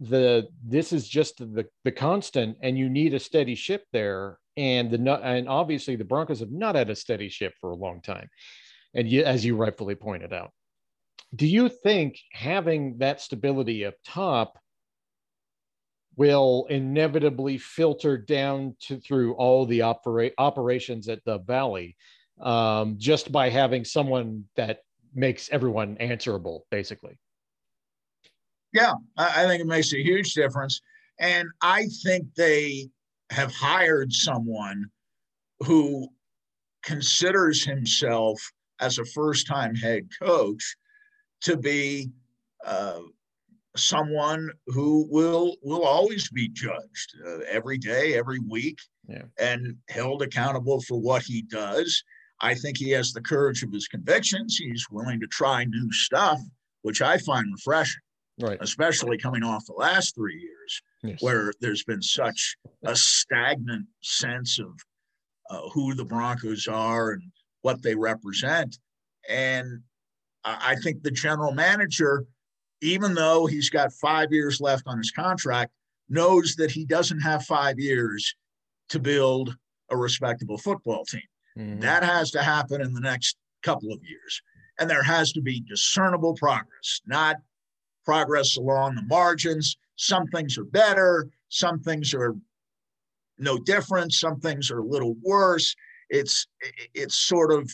[0.00, 4.90] the this is just the the constant and you need a steady ship there and
[4.90, 8.28] the and obviously the broncos have not had a steady ship for a long time.
[8.94, 10.52] And you, as you rightfully pointed out
[11.34, 14.58] do you think having that stability up top
[16.16, 21.96] will inevitably filter down to through all the opera, operations at the valley
[22.40, 24.80] um, just by having someone that
[25.14, 27.18] makes everyone answerable basically
[28.74, 30.80] yeah, I, think it makes a huge difference.
[31.20, 32.90] And I think they
[33.30, 34.86] have hired someone
[35.60, 36.08] who
[36.82, 38.42] considers himself
[38.80, 40.76] as a first time head coach
[41.44, 42.10] to be
[42.66, 43.00] uh,
[43.76, 48.78] someone who will will always be judged uh, every day every week
[49.08, 49.22] yeah.
[49.38, 52.02] and held accountable for what he does
[52.40, 56.38] i think he has the courage of his convictions he's willing to try new stuff
[56.82, 58.00] which i find refreshing
[58.40, 61.20] right especially coming off the last three years yes.
[61.20, 64.68] where there's been such a stagnant sense of
[65.50, 67.22] uh, who the broncos are and
[67.62, 68.78] what they represent
[69.28, 69.80] and
[70.44, 72.24] i think the general manager
[72.80, 75.72] even though he's got five years left on his contract
[76.08, 78.34] knows that he doesn't have five years
[78.88, 79.56] to build
[79.90, 81.20] a respectable football team
[81.58, 81.80] mm-hmm.
[81.80, 84.42] that has to happen in the next couple of years
[84.78, 87.36] and there has to be discernible progress not
[88.04, 89.76] progress along the margins.
[89.96, 92.34] Some things are better, some things are
[93.38, 95.74] no different, some things are a little worse.
[96.10, 96.46] It's
[96.92, 97.72] it's sort of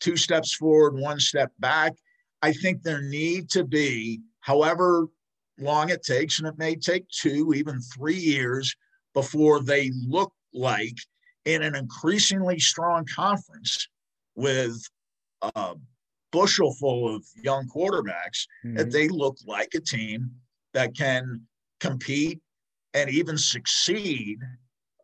[0.00, 1.94] two steps forward, one step back.
[2.42, 5.08] I think there need to be, however
[5.58, 8.74] long it takes, and it may take two, even three years
[9.14, 10.96] before they look like
[11.44, 13.88] in an increasingly strong conference
[14.34, 14.80] with
[15.42, 15.74] a
[16.30, 18.76] bushel full of young quarterbacks mm-hmm.
[18.76, 20.30] that they look like a team
[20.74, 21.40] that can
[21.80, 22.40] compete
[22.94, 24.38] and even succeed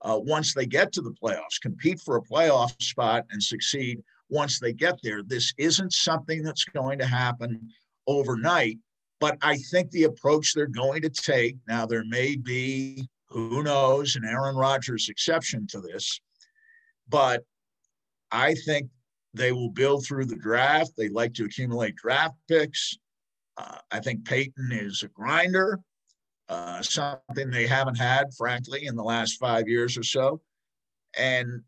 [0.02, 4.02] uh, once they get to the playoffs, compete for a playoff spot and succeed
[4.34, 5.22] once they get there.
[5.22, 7.70] This isn't something that's going to happen
[8.06, 8.78] overnight,
[9.20, 14.16] but I think the approach they're going to take now, there may be, who knows,
[14.16, 16.20] an Aaron Rodgers exception to this,
[17.08, 17.44] but
[18.32, 18.90] I think
[19.34, 20.92] they will build through the draft.
[20.96, 22.98] They like to accumulate draft picks.
[23.56, 25.78] Uh, I think Paton is a grinder,
[26.48, 30.40] uh, something they haven't had, frankly, in the last five years or so.
[31.16, 31.62] And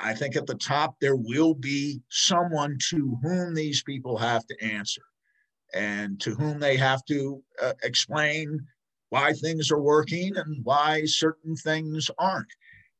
[0.00, 4.64] I think at the top, there will be someone to whom these people have to
[4.64, 5.02] answer
[5.74, 8.60] and to whom they have to uh, explain
[9.10, 12.52] why things are working and why certain things aren't.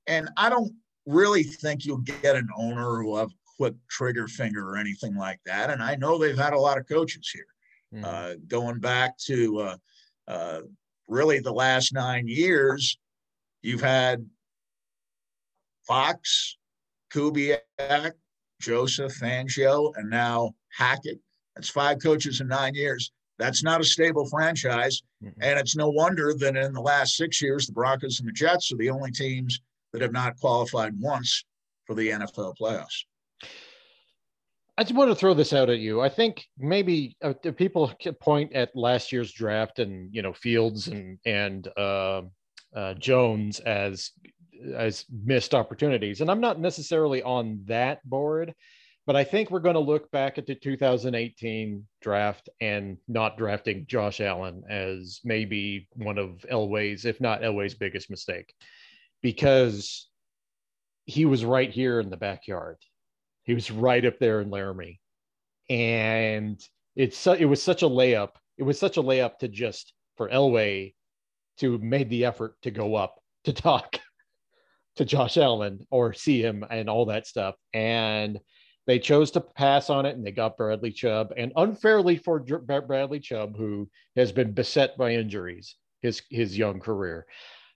[0.07, 0.72] And I don't
[1.07, 5.70] really think you'll get an owner who have quick trigger finger or anything like that.
[5.70, 8.05] And I know they've had a lot of coaches here, mm.
[8.05, 9.76] uh, going back to uh,
[10.28, 10.61] uh,
[11.09, 12.99] really the last nine years.
[13.62, 14.24] You've had
[15.86, 16.57] Fox,
[17.13, 18.13] Kubiak,
[18.61, 21.21] Joseph, Fangio, and now Hackett.
[21.55, 23.13] That's five coaches in nine years.
[23.39, 25.03] That's not a stable franchise.
[25.23, 25.43] Mm-hmm.
[25.43, 28.73] And it's no wonder that in the last six years, the Broncos and the Jets
[28.73, 29.61] are the only teams
[29.93, 31.45] that have not qualified once
[31.87, 33.05] for the NFL playoffs.
[34.77, 36.01] I just want to throw this out at you.
[36.01, 40.87] I think maybe uh, people can point at last year's draft and you know Fields
[40.87, 42.23] and and uh,
[42.77, 44.13] uh, Jones as
[44.75, 48.55] as missed opportunities, and I'm not necessarily on that board,
[49.07, 53.87] but I think we're going to look back at the 2018 draft and not drafting
[53.89, 58.53] Josh Allen as maybe one of Elway's, if not Elway's, biggest mistake,
[59.23, 60.09] because
[61.07, 62.77] he was right here in the backyard.
[63.45, 65.01] He was right up there in Laramie,
[65.71, 66.61] and
[66.95, 68.33] it's it was such a layup.
[68.59, 70.93] It was such a layup to just for Elway
[71.61, 74.01] to made the effort to go up to talk
[74.99, 77.57] to Josh Allen or see him and all that stuff.
[77.73, 78.39] And
[78.87, 83.21] they chose to pass on it and they got Bradley Chubb and unfairly for Bradley
[83.21, 87.27] Chubb, who has been beset by injuries his his young career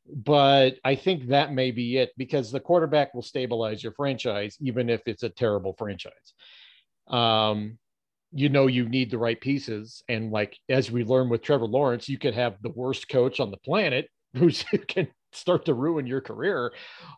[0.07, 4.91] but I think that may be it because the quarterback will stabilize your franchise, even
[4.91, 6.35] if it's a terrible franchise.
[7.09, 7.79] Um,
[8.33, 10.03] you know, you need the right pieces.
[10.09, 13.51] And like, as we learned with Trevor Lawrence, you could have the worst coach on
[13.51, 16.73] the planet who can start to ruin your career.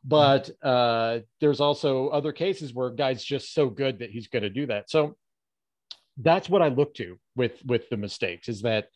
[0.04, 4.50] But uh, there's also other cases where guy's just so good that he's going to
[4.50, 4.90] do that.
[4.90, 5.16] So
[6.18, 8.88] that's what I look to with, with the mistakes is that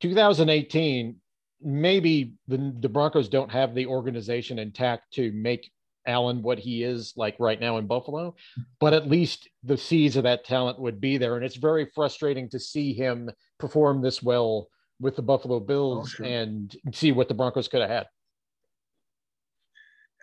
[0.00, 1.16] 2018
[1.64, 5.70] maybe the, the Broncos don't have the organization intact to make
[6.06, 8.34] Allen what he is like right now in Buffalo,
[8.80, 11.36] but at least the seeds of that talent would be there.
[11.36, 14.68] And it's very frustrating to see him perform this well
[15.00, 16.26] with the Buffalo Bills oh, sure.
[16.26, 18.06] and see what the Broncos could have had.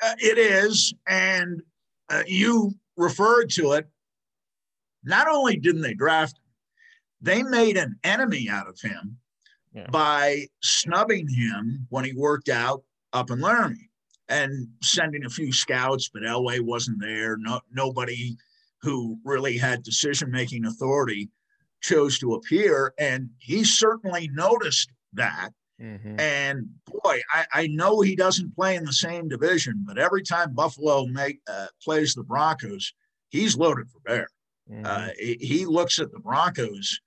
[0.02, 0.94] Uh, it is.
[1.08, 1.62] And
[2.10, 3.88] uh, you referred to it.
[5.04, 6.44] Not only didn't they draft him,
[7.22, 9.18] they made an enemy out of him
[9.74, 9.88] yeah.
[9.92, 12.84] by snubbing him when he worked out
[13.14, 13.90] up in Laramie
[14.28, 17.38] and sending a few scouts, but Elway wasn't there.
[17.38, 18.38] No, nobody
[18.82, 21.30] who really had decision making authority
[21.82, 22.94] chose to appear.
[23.00, 25.50] And he certainly noticed that.
[25.82, 26.20] Mm-hmm.
[26.20, 30.54] And boy, I, I, know he doesn't play in the same division, but every time
[30.54, 32.92] Buffalo make, uh, plays the Broncos,
[33.30, 34.28] he's loaded for bear.
[34.70, 34.86] Mm-hmm.
[34.86, 37.00] Uh, he, he looks at the Broncos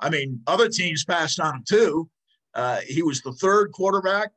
[0.00, 2.08] I mean, other teams passed on him too.
[2.54, 4.30] Uh, he was the third quarterback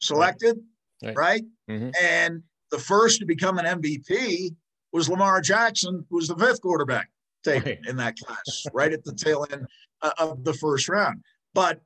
[0.00, 0.58] selected,
[1.02, 1.16] right?
[1.16, 1.42] right?
[1.68, 1.90] Mm-hmm.
[2.02, 4.54] And the first to become an MVP
[4.92, 7.10] was Lamar Jackson, who was the fifth quarterback
[7.44, 7.86] taken right.
[7.86, 9.66] in that class, right at the tail end
[10.02, 11.20] uh, of the first round.
[11.52, 11.80] But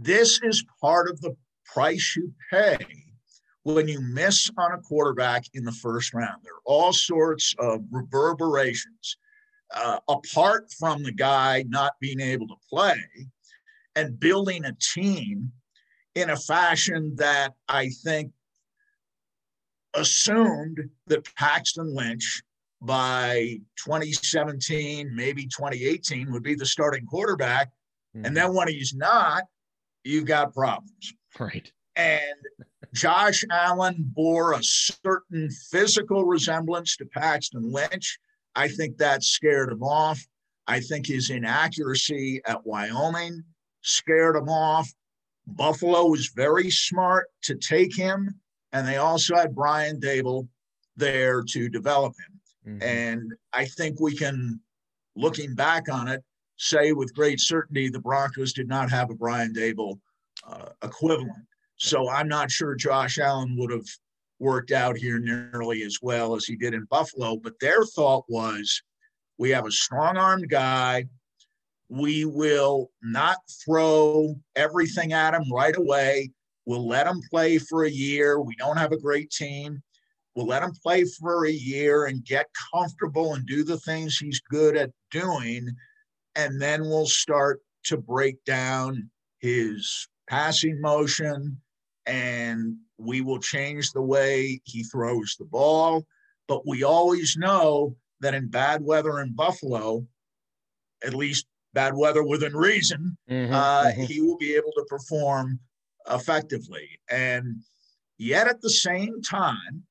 [0.00, 2.78] this is part of the price you pay
[3.62, 6.42] when you miss on a quarterback in the first round.
[6.42, 9.16] There are all sorts of reverberations
[9.74, 13.02] uh, apart from the guy not being able to play
[13.96, 15.50] and building a team
[16.14, 18.30] in a fashion that I think
[19.94, 22.42] assumed that Paxton Lynch
[22.80, 27.70] by 2017, maybe 2018 would be the starting quarterback.
[28.14, 28.26] Mm-hmm.
[28.26, 29.44] And then when he's not,
[30.06, 31.14] you've got problems.
[31.38, 31.70] Right.
[31.96, 32.20] And
[32.94, 38.18] Josh Allen bore a certain physical resemblance to Paxton Lynch.
[38.54, 40.24] I think that scared him off.
[40.66, 43.42] I think his inaccuracy at Wyoming
[43.82, 44.90] scared him off.
[45.46, 48.34] Buffalo was very smart to take him,
[48.72, 50.48] and they also had Brian Daboll
[50.96, 52.74] there to develop him.
[52.74, 52.82] Mm-hmm.
[52.82, 54.60] And I think we can,
[55.14, 56.24] looking back on it,
[56.56, 59.98] say with great certainty the Broncos did not have a Brian Daboll
[60.46, 61.46] uh, equivalent.
[61.76, 63.86] So I'm not sure Josh Allen would have
[64.38, 67.36] worked out here nearly as well as he did in Buffalo.
[67.36, 68.82] But their thought was
[69.38, 71.06] we have a strong armed guy.
[71.88, 76.30] We will not throw everything at him right away.
[76.64, 78.40] We'll let him play for a year.
[78.40, 79.82] We don't have a great team.
[80.34, 84.40] We'll let him play for a year and get comfortable and do the things he's
[84.40, 85.68] good at doing.
[86.36, 89.10] And then we'll start to break down
[89.40, 91.60] his passing motion
[92.06, 96.04] and we will change the way he throws the ball.
[96.48, 100.06] But we always know that in bad weather in Buffalo,
[101.04, 104.02] at least bad weather within reason, mm-hmm, uh, mm-hmm.
[104.02, 105.58] he will be able to perform
[106.10, 106.88] effectively.
[107.10, 107.62] And
[108.18, 109.84] yet at the same time,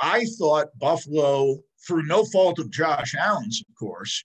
[0.00, 4.24] I thought Buffalo, through no fault of Josh Allen's, of course,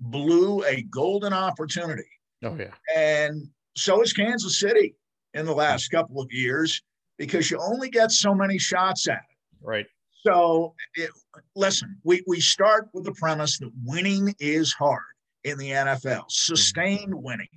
[0.00, 2.08] blew a golden opportunity.
[2.42, 2.72] Oh, yeah.
[2.96, 4.94] And so is Kansas City
[5.34, 6.82] in the last couple of years
[7.18, 9.36] because you only get so many shots at it.
[9.62, 9.86] Right.
[10.26, 11.10] So, it,
[11.54, 15.02] listen, we, we start with the premise that winning is hard
[15.44, 16.02] in the NFL.
[16.02, 16.24] Mm-hmm.
[16.28, 17.48] Sustained winning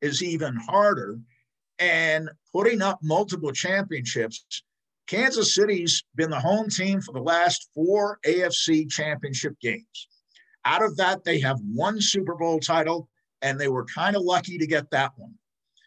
[0.00, 1.18] is even harder.
[1.78, 4.62] And putting up multiple championships
[5.06, 10.08] Kansas City's been the home team for the last four AFC championship games.
[10.66, 13.08] Out of that, they have one Super Bowl title,
[13.40, 15.34] and they were kind of lucky to get that one.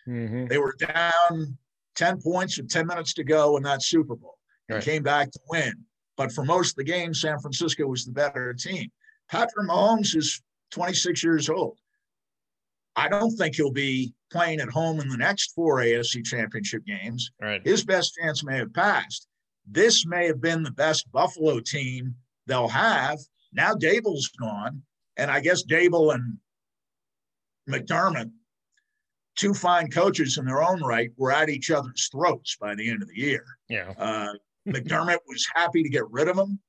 [0.07, 0.47] Mm-hmm.
[0.47, 1.57] They were down
[1.95, 4.37] 10 points with 10 minutes to go in that Super Bowl
[4.69, 4.83] and right.
[4.83, 5.73] came back to win.
[6.15, 8.89] But for most of the game, San Francisco was the better team.
[9.29, 11.77] Patrick Mahomes is 26 years old.
[12.95, 17.31] I don't think he'll be playing at home in the next four AFC championship games.
[17.41, 17.61] Right.
[17.65, 19.27] His best chance may have passed.
[19.69, 22.15] This may have been the best Buffalo team
[22.47, 23.19] they'll have.
[23.53, 24.81] Now Daboll's gone.
[25.17, 26.37] And I guess Daboll and
[27.69, 28.31] McDermott,
[29.35, 33.01] two fine coaches in their own right, were at each other's throats by the end
[33.01, 33.45] of the year.
[33.67, 33.93] Yeah.
[33.97, 34.33] Uh,
[34.67, 36.59] McDermott was happy to get rid of him,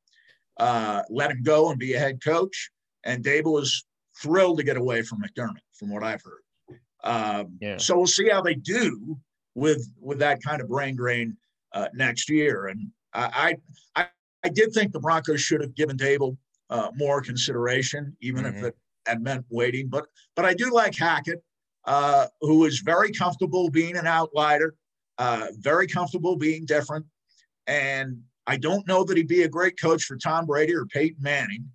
[0.56, 2.70] uh, let him go and be a head coach.
[3.04, 3.84] And Daboll was
[4.20, 6.42] thrilled to get away from McDermott, from what I've heard.
[7.02, 7.78] Um, yeah.
[7.78, 9.16] So we'll see how they do
[9.54, 11.36] with with that kind of brain drain
[11.72, 12.66] uh, next year.
[12.66, 13.56] And I,
[13.96, 14.06] I
[14.44, 16.36] I did think the Broncos should have given Daboll
[16.70, 18.58] uh, more consideration, even mm-hmm.
[18.58, 19.88] if it had meant waiting.
[19.88, 20.06] But
[20.36, 21.42] but I do like Hackett,
[21.84, 24.74] uh, who is very comfortable being an outlier,
[25.18, 27.04] uh, very comfortable being different,
[27.66, 31.22] and I don't know that he'd be a great coach for Tom Brady or Peyton
[31.22, 31.66] Manning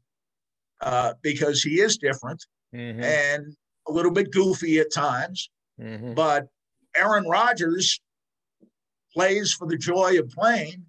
[0.81, 2.43] uh, because he is different
[2.73, 3.01] mm-hmm.
[3.01, 3.55] and
[3.87, 5.49] a little bit goofy at times.
[5.79, 6.13] Mm-hmm.
[6.13, 6.47] But
[6.95, 7.99] Aaron Rodgers
[9.13, 10.85] plays for the joy of playing.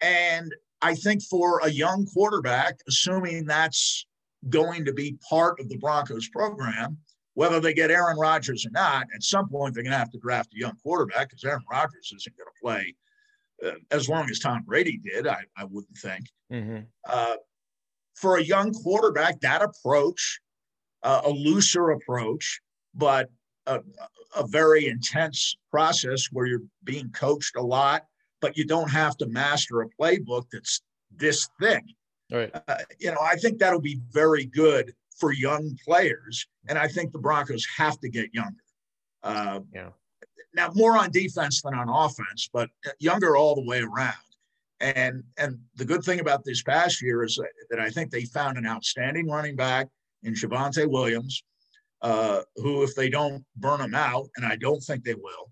[0.00, 4.06] And I think for a young quarterback, assuming that's
[4.48, 6.98] going to be part of the Broncos program,
[7.34, 10.18] whether they get Aaron Rodgers or not, at some point they're going to have to
[10.18, 12.94] draft a young quarterback because Aaron Rodgers isn't going to play
[13.64, 16.26] uh, as long as Tom Brady did, I, I wouldn't think.
[16.52, 16.78] Mm-hmm.
[17.08, 17.36] Uh,
[18.14, 20.40] for a young quarterback, that approach,
[21.02, 22.60] uh, a looser approach,
[22.94, 23.30] but
[23.66, 23.80] a,
[24.36, 28.02] a, very intense process where you're being coached a lot,
[28.40, 30.82] but you don't have to master a playbook that's
[31.16, 31.84] this thick.
[32.30, 32.50] Right.
[32.68, 37.12] Uh, you know, I think that'll be very good for young players, and I think
[37.12, 38.62] the Broncos have to get younger.
[39.22, 39.90] Uh, yeah.
[40.54, 44.14] Now, more on defense than on offense, but younger all the way around.
[44.80, 48.58] And and the good thing about this past year is that I think they found
[48.58, 49.88] an outstanding running back
[50.22, 51.42] in Javonte Williams,
[52.02, 55.50] uh, who, if they don't burn him out, and I don't think they will,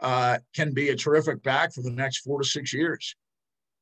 [0.00, 3.14] uh, can be a terrific back for the next four to six years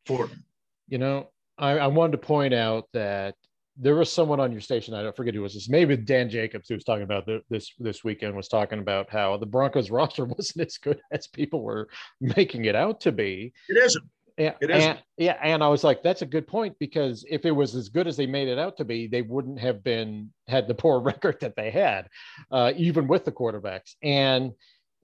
[0.06, 0.44] for them.
[0.88, 3.34] You know, I, I wanted to point out that
[3.76, 4.94] there was someone on your station.
[4.94, 5.68] I don't forget who was this.
[5.68, 9.36] Maybe Dan Jacobs who was talking about the, this this weekend was talking about how
[9.36, 11.88] the Broncos roster wasn't as good as people were
[12.20, 13.52] making it out to be.
[13.68, 14.04] It isn't.
[14.36, 17.76] Yeah, and, yeah, and I was like, that's a good point because if it was
[17.76, 20.74] as good as they made it out to be, they wouldn't have been had the
[20.74, 22.08] poor record that they had,
[22.50, 23.94] uh, even with the quarterbacks.
[24.02, 24.52] And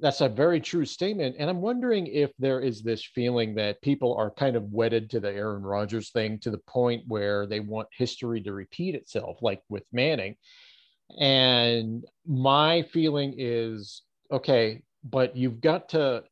[0.01, 1.37] that's a very true statement.
[1.39, 5.21] And I'm wondering if there is this feeling that people are kind of wedded to
[5.21, 9.63] the Aaron Rodgers thing to the point where they want history to repeat itself, like
[9.69, 10.37] with Manning.
[11.19, 16.25] And my feeling is okay, but you've got to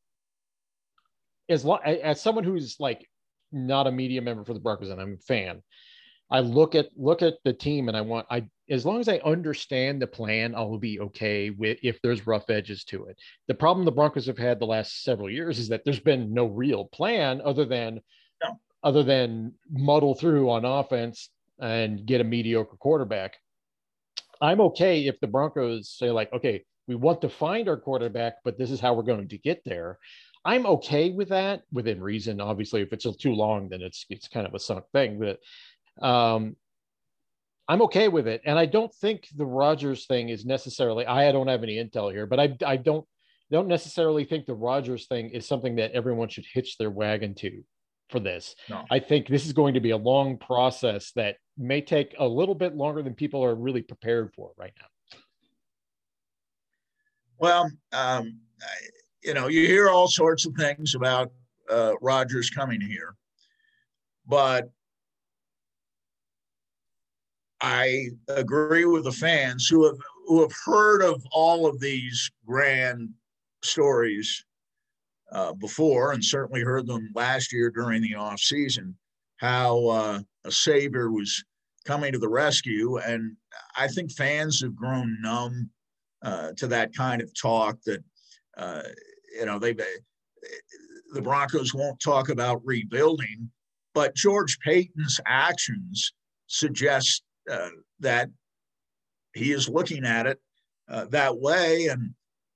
[1.49, 3.09] as long as someone who's like
[3.53, 5.62] not a media member for the Broncos and I'm a fan,
[6.31, 9.18] I look at look at the team and I want I as long as I
[9.24, 13.16] understand the plan, I'll be okay with if there's rough edges to it.
[13.47, 16.47] The problem the Broncos have had the last several years is that there's been no
[16.47, 18.01] real plan other than
[18.43, 18.61] no.
[18.83, 23.37] other than muddle through on offense and get a mediocre quarterback.
[24.41, 28.59] I'm okay if the Broncos say like, okay, we want to find our quarterback, but
[28.59, 29.99] this is how we're going to get there.
[30.45, 32.41] I'm okay with that within reason.
[32.41, 35.18] Obviously, if it's too long, then it's it's kind of a sunk thing.
[35.18, 35.41] But
[36.03, 36.57] um,
[37.68, 41.05] I'm okay with it, and I don't think the Rodgers thing is necessarily.
[41.07, 43.07] I don't have any intel here, but I I don't
[43.51, 47.62] don't necessarily think the Rodgers thing is something that everyone should hitch their wagon to
[48.11, 48.55] for this.
[48.70, 48.84] No.
[48.90, 52.55] I think this is going to be a long process that may take a little
[52.55, 55.18] bit longer than people are really prepared for right now.
[57.38, 58.40] Well, um,
[59.22, 61.30] you know, you hear all sorts of things about
[61.70, 63.14] uh, Rodgers coming here,
[64.26, 64.70] but
[67.61, 73.11] I agree with the fans who have who have heard of all of these grand
[73.63, 74.45] stories
[75.33, 78.95] uh, before, and certainly heard them last year during the off season.
[79.39, 81.45] How uh, a savior was
[81.85, 83.37] coming to the rescue, and
[83.77, 85.71] I think fans have grown numb
[86.23, 87.79] uh, to that kind of talk.
[87.87, 88.05] That
[88.57, 88.83] uh,
[89.37, 89.75] you know, they
[91.13, 93.51] the Broncos won't talk about rebuilding,
[93.95, 96.13] but George Paton's actions
[96.47, 97.70] suggest uh,
[98.01, 98.30] that
[99.34, 100.40] he is looking at it
[100.88, 101.86] uh, that way.
[101.86, 102.14] And,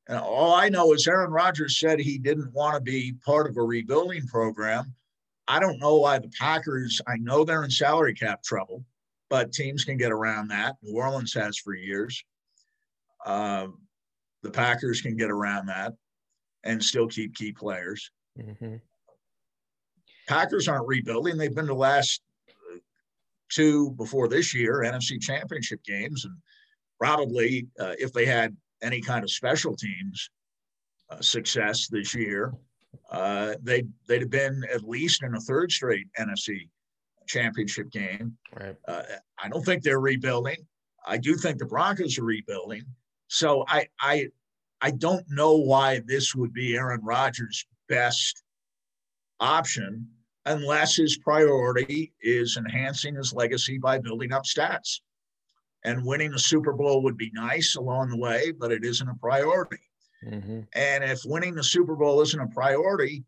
[0.08, 3.56] and all I know is Aaron Rodgers said he didn't want to be part of
[3.56, 4.94] a rebuilding program.
[5.48, 8.84] I don't know why the Packers, I know they're in salary cap trouble,
[9.28, 10.76] but teams can get around that.
[10.82, 12.22] New Orleans has for years.
[13.24, 13.68] Uh,
[14.42, 15.94] the Packers can get around that
[16.64, 18.10] and still keep key players.
[18.38, 18.76] Mm-hmm.
[20.28, 21.36] Packers aren't rebuilding.
[21.36, 22.22] They've been the last
[23.52, 26.24] two before this year NFC championship games.
[26.24, 26.34] And
[26.98, 30.30] probably uh, if they had any kind of special teams
[31.10, 32.52] uh, success this year,
[33.10, 36.68] uh, they they'd have been at least in a third straight NFC
[37.26, 38.36] championship game.
[38.58, 38.76] Right.
[38.88, 39.02] Uh,
[39.42, 40.58] I don't think they're rebuilding.
[41.06, 42.82] I do think the Broncos are rebuilding.
[43.28, 44.28] So I I
[44.80, 48.42] I don't know why this would be Aaron Rodgers' best
[49.40, 50.08] option
[50.46, 55.00] unless his priority is enhancing his legacy by building up stats.
[55.84, 59.14] And winning the Super Bowl would be nice along the way, but it isn't a
[59.14, 59.78] priority.
[60.24, 60.60] Mm-hmm.
[60.74, 63.24] And if winning the Super Bowl isn't a priority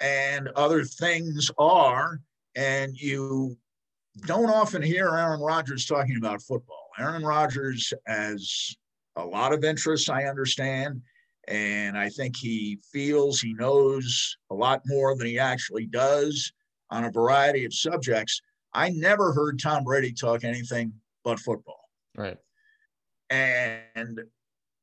[0.00, 2.20] and other things are,
[2.56, 3.56] and you
[4.26, 6.88] don't often hear Aaron Rodgers talking about football.
[6.98, 8.76] Aaron Rodgers has
[9.16, 11.00] a lot of interests, I understand.
[11.48, 16.52] And I think he feels he knows a lot more than he actually does
[16.90, 18.42] on a variety of subjects.
[18.74, 20.92] I never heard Tom Brady talk anything
[21.24, 21.88] but football.
[22.14, 22.36] Right.
[23.30, 24.20] And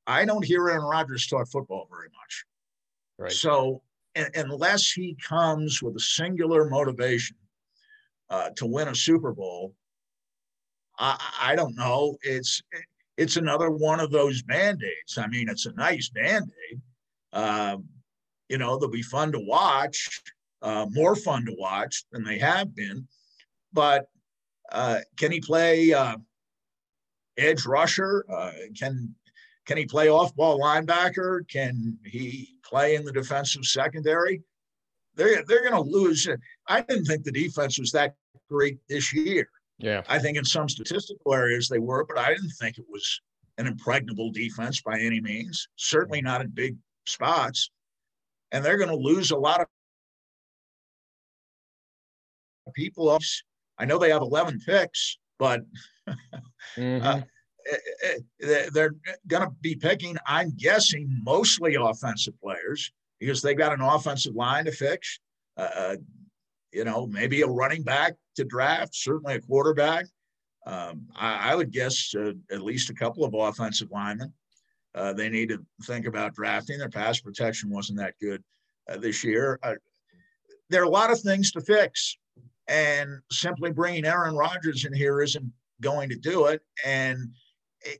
[0.07, 2.45] I don't hear Aaron Rodgers talk football very much.
[3.19, 3.31] Right.
[3.31, 3.83] So
[4.35, 7.37] unless he comes with a singular motivation
[8.31, 9.75] uh, to win a Super Bowl,
[10.97, 12.17] I, I don't know.
[12.23, 12.61] It's
[13.17, 15.17] it's another one of those band-aids.
[15.17, 16.81] I mean, it's a nice band-aid.
[17.33, 17.85] Um,
[18.49, 20.21] you know, they'll be fun to watch,
[20.61, 23.07] uh, more fun to watch than they have been.
[23.73, 24.07] But
[24.71, 26.17] uh, can he play uh,
[27.37, 28.25] edge rusher?
[28.31, 29.15] Uh, can
[29.65, 31.47] can he play off-ball linebacker?
[31.49, 34.43] Can he play in the defensive secondary?
[35.15, 36.27] They're they're going to lose.
[36.67, 38.15] I didn't think the defense was that
[38.49, 39.49] great this year.
[39.77, 40.03] Yeah.
[40.07, 43.21] I think in some statistical areas they were, but I didn't think it was
[43.57, 47.69] an impregnable defense by any means, certainly not in big spots.
[48.51, 49.67] And they're going to lose a lot of
[52.73, 53.17] people.
[53.77, 55.61] I know they have 11 picks, but
[56.77, 57.05] mm-hmm.
[57.05, 57.21] uh,
[57.69, 58.95] eh, eh, they're
[59.27, 64.65] going to be picking, I'm guessing, mostly offensive players because they've got an offensive line
[64.65, 65.19] to fix.
[65.57, 65.95] Uh, uh
[66.75, 70.05] you know, maybe a running back to draft, certainly a quarterback.
[70.67, 74.33] Um, I, I, would guess uh, at least a couple of offensive linemen.
[74.93, 76.77] Uh, they need to think about drafting.
[76.77, 78.43] Their pass protection wasn't that good
[78.89, 79.57] uh, this year.
[79.63, 79.75] Uh,
[80.69, 82.17] there are a lot of things to fix,
[82.67, 85.49] and simply bringing Aaron Rodgers in here isn't
[85.81, 86.61] going to do it.
[86.83, 87.19] And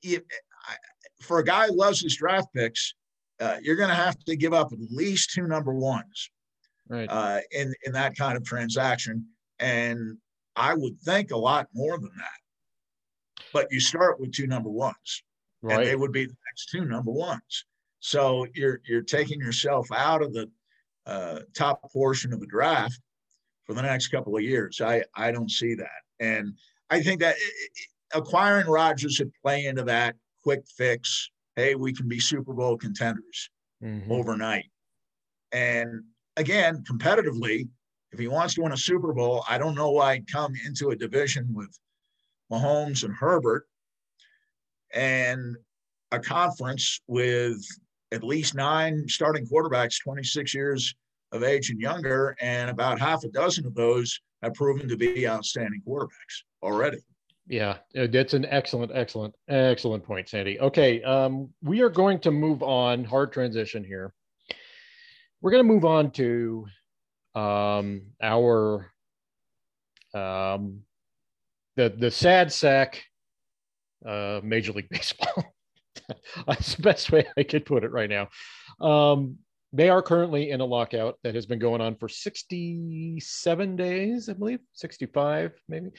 [0.04, 0.26] it,
[0.68, 0.76] I,
[1.22, 2.94] for a guy who loves his draft picks,
[3.40, 6.32] uh, you're going to have to give up at least two number ones
[6.90, 7.10] right.
[7.10, 9.26] uh, in in that kind of transaction.
[9.60, 10.18] And
[10.56, 13.46] I would think a lot more than that.
[13.54, 15.24] But you start with two number ones,
[15.62, 15.80] right.
[15.80, 17.66] and they would be the next two number ones.
[18.00, 20.50] So you're you're taking yourself out of the
[21.06, 23.00] uh, top portion of the draft
[23.66, 24.82] for the next couple of years.
[24.82, 26.54] I I don't see that, and
[26.90, 27.36] I think that
[28.14, 31.32] acquiring Rodgers would play into that quick fix.
[31.56, 33.50] Hey, we can be Super Bowl contenders
[33.84, 34.12] mm-hmm.
[34.12, 34.66] overnight,
[35.52, 36.04] and
[36.38, 37.68] again, competitively,
[38.12, 40.90] if he wants to win a Super Bowl, I don't know why he'd come into
[40.90, 41.78] a division with
[42.52, 43.68] Mahomes and Herbert
[44.94, 45.58] and
[46.12, 47.58] a conference with
[48.12, 50.96] at least nine starting quarterbacks, 26 years
[51.32, 55.28] of age and younger, and about half a dozen of those have proven to be
[55.28, 57.00] outstanding quarterbacks already.
[57.48, 60.60] Yeah, that's an excellent, excellent, excellent point, Sandy.
[60.60, 63.04] Okay, um, we are going to move on.
[63.04, 64.14] Hard transition here
[65.46, 66.66] we're going to move on to
[67.36, 68.92] um, our
[70.16, 70.80] um,
[71.76, 73.04] the the sad sack
[74.04, 75.54] uh, Major League Baseball.
[76.48, 78.30] That's the best way I could put it right now.
[78.82, 79.38] Um,
[79.72, 84.34] they are currently in a lockout that has been going on for 67 days, I
[84.34, 85.92] believe, 65 maybe.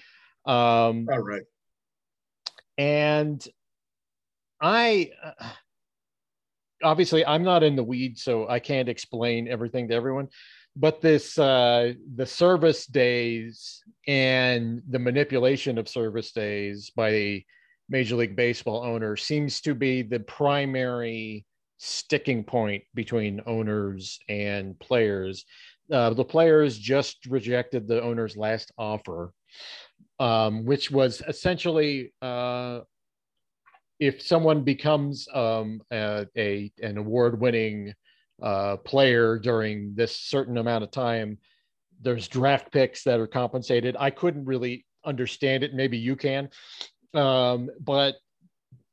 [0.44, 1.42] Um, All right.
[2.78, 3.47] And
[4.61, 5.12] I.
[5.22, 5.51] Uh,
[6.83, 10.29] obviously I'm not in the weeds, so I can't explain everything to everyone.
[10.74, 17.45] But this uh, the service days and the manipulation of service days by the
[17.89, 21.47] Major League Baseball owners seems to be the primary
[21.79, 25.45] sticking point between owners and players.
[25.91, 29.33] Uh, the players just rejected the owner's last offer,
[30.18, 32.81] um, which was essentially uh,
[33.99, 37.94] if someone becomes um, a, a, an award winning
[38.42, 41.38] uh, player during this certain amount of time,
[42.01, 43.97] there's draft picks that are compensated.
[43.99, 45.72] I couldn't really understand it.
[45.74, 46.51] Maybe you can,
[47.14, 48.16] um, but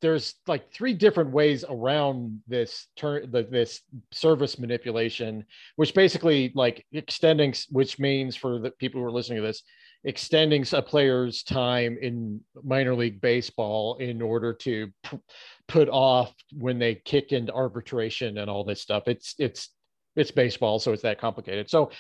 [0.04, 3.82] there's like three different ways around this turn this
[4.12, 5.46] service manipulation
[5.78, 9.64] which basically like extending which means for the people who are listening to this
[10.04, 15.20] extending a player's time in minor league baseball in order to p-
[15.68, 19.04] put off when they kick into arbitration and all this stuff.
[19.08, 19.70] It's it's
[20.16, 21.70] it's baseball so it's that complicated.
[21.70, 21.92] So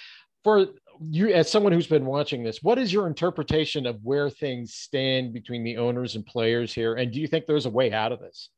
[0.44, 0.68] for
[1.00, 5.34] you as someone who's been watching this what is your interpretation of where things stand
[5.34, 6.96] between the owners and players here?
[6.96, 8.50] And do you think there's a way out of this?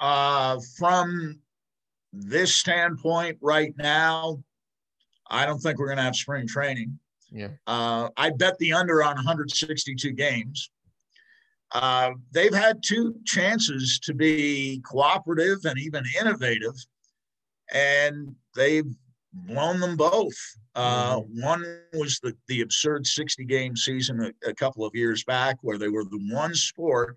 [0.00, 1.40] Uh, from
[2.12, 4.42] this standpoint right now
[5.30, 6.98] i don't think we're going to have spring training
[7.30, 10.70] yeah uh, i bet the under on 162 games
[11.72, 16.74] uh, they've had two chances to be cooperative and even innovative
[17.72, 18.92] and they've
[19.32, 20.36] blown them both.
[20.74, 21.42] Uh, mm-hmm.
[21.42, 25.78] One was the, the absurd 60 game season a, a, couple of years back, where
[25.78, 27.16] they were the one sport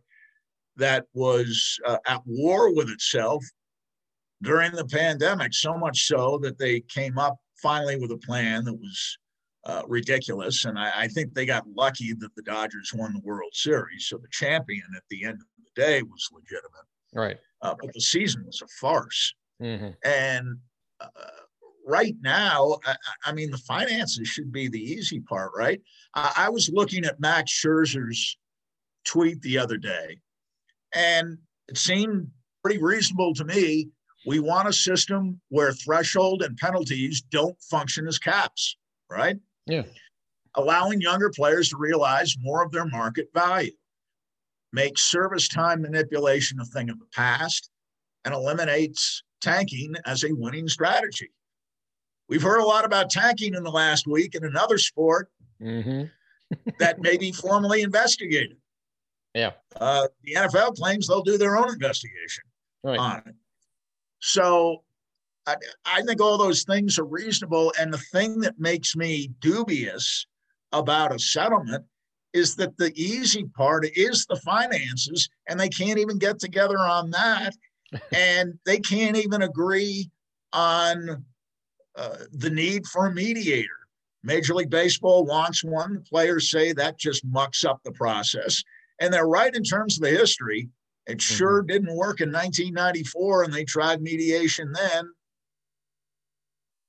[0.75, 3.43] that was uh, at war with itself
[4.41, 8.73] during the pandemic, so much so that they came up finally with a plan that
[8.73, 9.17] was
[9.65, 10.65] uh, ridiculous.
[10.65, 14.07] And I, I, think they got lucky that the Dodgers won the World Series.
[14.07, 16.85] So the champion at the end of the day was legitimate.
[17.13, 17.37] Right.
[17.61, 19.33] Uh, but the season was a farce.
[19.61, 19.91] Mm-hmm.
[20.03, 20.57] And
[20.99, 21.07] uh,
[21.85, 22.95] right now, I,
[23.25, 25.81] I, mean, the finances should be the easy part, right?
[26.15, 28.37] I, I was looking at Max Scherzer's
[29.05, 30.17] tweet the other day,
[30.93, 31.37] and
[31.67, 32.27] it seemed
[32.63, 33.89] pretty reasonable to me.
[34.25, 38.77] We want a system where threshold and penalties don't function as caps,
[39.09, 39.37] right?
[39.65, 39.83] Yeah.
[40.55, 43.71] Allowing younger players to realize more of their market value,
[44.71, 47.69] make service time manipulation a thing of the past,
[48.23, 51.29] and eliminates tanking as a winning strategy.
[52.29, 55.29] We've heard a lot about tanking in the last week in another sport
[55.61, 56.05] mm-hmm.
[56.79, 58.57] that may be formally investigated.
[59.33, 59.51] Yeah.
[59.79, 62.43] Uh, the NFL claims they'll do their own investigation
[62.83, 62.99] right.
[62.99, 63.35] on it.
[64.25, 64.83] So
[65.45, 67.73] I, I think all those things are reasonable.
[67.77, 70.25] And the thing that makes me dubious
[70.71, 71.83] about a settlement
[72.31, 77.11] is that the easy part is the finances, and they can't even get together on
[77.11, 77.53] that.
[78.15, 80.09] and they can't even agree
[80.53, 81.25] on
[81.97, 83.67] uh, the need for a mediator.
[84.23, 85.95] Major League Baseball wants one.
[85.95, 88.63] The players say that just mucks up the process.
[89.01, 90.69] And they're right in terms of the history.
[91.07, 91.35] It mm-hmm.
[91.35, 95.11] sure didn't work in 1994, and they tried mediation then.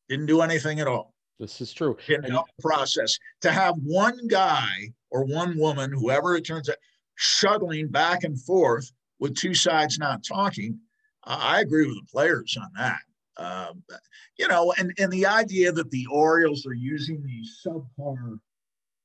[0.09, 1.15] Didn't do anything at all.
[1.41, 1.97] This is true.
[2.07, 3.19] Didn't help the process.
[3.41, 6.77] To have one guy or one woman, whoever it turns out,
[7.17, 10.79] shuttling back and forth with two sides not talking,
[11.25, 13.01] I agree with the players on that.
[13.37, 13.83] Um,
[14.39, 18.39] you know, and, and the idea that the Orioles are using these subpar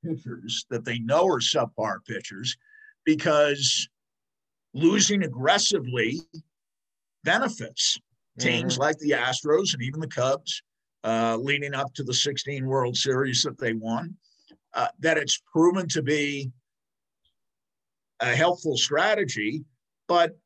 [0.05, 2.55] pitchers that they know are subpar pitchers
[3.05, 3.89] because
[4.73, 6.21] losing aggressively
[7.23, 7.99] benefits
[8.39, 8.81] teams mm-hmm.
[8.81, 10.61] like the Astros and even the Cubs,
[11.03, 14.15] uh, leading up to the 16 World Series that they won,
[14.73, 16.51] uh, that it's proven to be
[18.19, 19.63] a helpful strategy.
[20.07, 20.37] But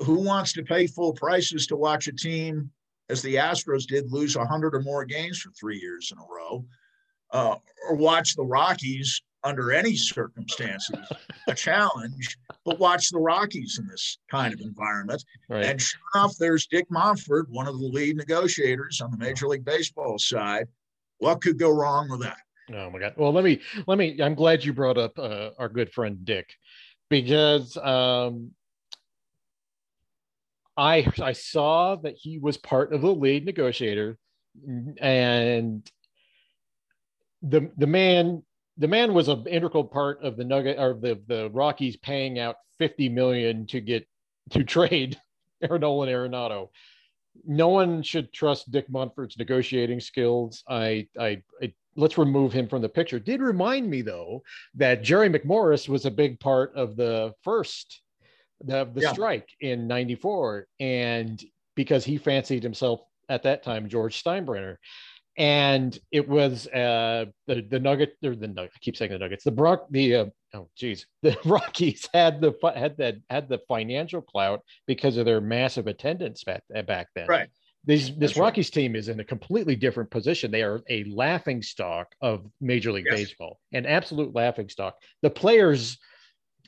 [0.00, 2.70] who wants to pay full prices to watch a team
[3.10, 6.64] as the Astros did, lose 100 or more games for three years in a row,
[7.32, 7.56] uh,
[7.88, 10.98] or watch the Rockies under any circumstances
[11.48, 15.24] a challenge, but watch the Rockies in this kind of environment.
[15.48, 15.64] Right.
[15.64, 19.64] And sure enough, there's Dick Monfort, one of the lead negotiators on the Major League
[19.64, 20.66] Baseball side.
[21.18, 22.38] What could go wrong with that?
[22.72, 23.14] Oh my God!
[23.16, 24.20] Well, let me let me.
[24.22, 26.54] I'm glad you brought up uh, our good friend Dick,
[27.08, 28.52] because um,
[30.76, 34.16] I I saw that he was part of the lead negotiator,
[35.00, 35.90] and
[37.42, 38.42] the the man
[38.80, 42.56] the man was an integral part of the Nugget or the the Rockies paying out
[42.78, 44.08] fifty million to get
[44.50, 45.20] to trade
[45.62, 46.70] Nolan Arenado.
[47.44, 50.64] No one should trust Dick Monfort's negotiating skills.
[50.68, 53.20] I, I, I let's remove him from the picture.
[53.20, 54.42] Did remind me though
[54.74, 58.00] that Jerry McMorris was a big part of the first
[58.64, 59.12] the, the yeah.
[59.12, 61.42] strike in 94 and
[61.74, 64.76] because he fancied himself at that time george steinbrenner
[65.40, 69.42] and it was uh the the nugget or the nugget, I keep saying the nuggets
[69.42, 74.20] the brock the uh, oh geez the rockies had the had that had the financial
[74.20, 77.48] clout because of their massive attendance back back then right
[77.84, 78.82] this this Rockies right.
[78.82, 80.50] team is in a completely different position.
[80.50, 83.20] They are a laughing stock of Major League yes.
[83.20, 84.96] Baseball, an absolute laughing stock.
[85.22, 85.96] The players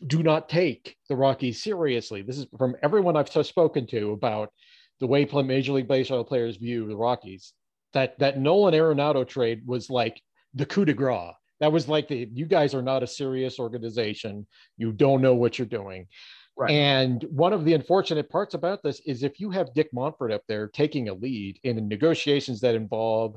[0.06, 2.22] do not take the Rockies seriously.
[2.22, 4.52] This is from everyone I've spoken to about
[5.00, 7.52] the way Major League Baseball players view the Rockies.
[7.92, 10.20] That that Nolan Arenado trade was like
[10.54, 11.32] the coup de grace.
[11.60, 14.46] That was like the you guys are not a serious organization.
[14.76, 16.08] You don't know what you're doing.
[16.56, 16.70] Right.
[16.70, 20.42] And one of the unfortunate parts about this is if you have Dick Monfort up
[20.48, 23.36] there taking a lead in negotiations that involve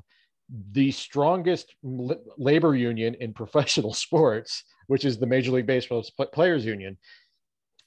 [0.71, 6.03] the strongest labor union in professional sports, which is the Major League Baseball
[6.33, 6.97] Players Union,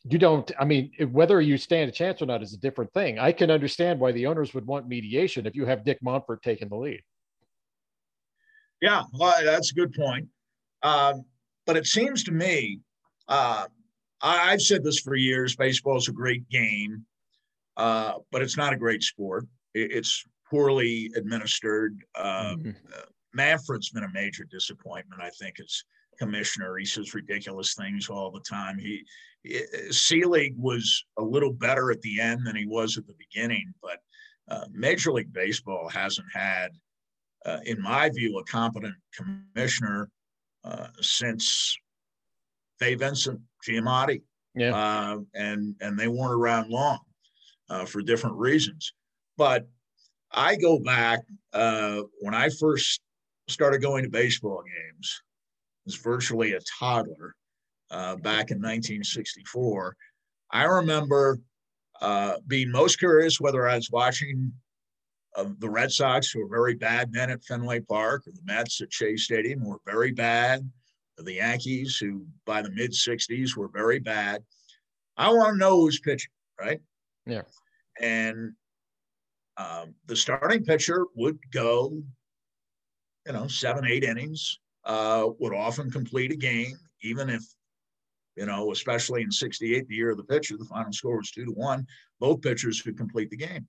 [0.04, 3.18] you don't, I mean, whether you stand a chance or not is a different thing.
[3.18, 6.68] I can understand why the owners would want mediation if you have Dick Monfort taking
[6.68, 7.02] the lead.
[8.80, 10.28] Yeah, well, that's a good point.
[10.82, 11.24] Um,
[11.66, 12.80] but it seems to me,
[13.26, 13.66] uh,
[14.22, 17.04] I, have said this for years baseball is a great game,
[17.76, 19.46] uh, but it's not a great sport.
[19.74, 21.98] It, it's poorly administered.
[22.14, 22.70] Uh, mm-hmm.
[22.94, 23.02] Uh,
[23.34, 25.82] Manfred's been a major disappointment, I think, as
[26.18, 26.76] commissioner.
[26.76, 28.78] He says ridiculous things all the time.
[28.78, 29.04] He,
[29.42, 33.72] he Selig was a little better at the end than he was at the beginning,
[33.82, 33.98] but
[34.50, 36.70] uh, Major League Baseball hasn't had,
[37.44, 40.10] uh, in my view, a competent commissioner
[40.64, 41.76] uh, since
[42.78, 44.22] Fay Vincent Giamatti.
[44.54, 44.74] Yeah.
[44.74, 47.00] Uh, and and they weren't around long
[47.70, 48.92] uh, for different reasons.
[49.36, 49.68] But
[50.32, 51.20] I go back
[51.52, 53.00] uh, when I first
[53.48, 55.22] started going to baseball games.
[55.84, 57.34] Was virtually a toddler
[57.90, 59.96] uh, back in 1964.
[60.50, 61.38] I remember
[62.00, 64.52] uh, being most curious whether I was watching
[65.36, 68.80] uh, the Red Sox, who were very bad then at Fenway Park, or the Mets
[68.80, 70.68] at Shea Stadium, who were very bad,
[71.18, 74.42] the Yankees, who by the mid 60s were very bad.
[75.16, 76.30] I want to know who's pitching,
[76.60, 76.80] right?
[77.26, 77.42] Yeah.
[78.00, 78.52] And
[79.56, 82.00] um, the starting pitcher would go,
[83.26, 87.42] you know, seven, eight innings, uh, would often complete a game, even if,
[88.38, 91.44] you know, especially in 68, the year of the pitcher, the final score was two
[91.44, 91.84] to one.
[92.20, 93.66] Both pitchers could complete the game.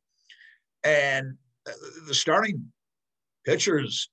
[0.83, 1.35] And
[1.67, 1.71] uh,
[2.07, 2.71] the starting
[3.45, 4.09] pitcher is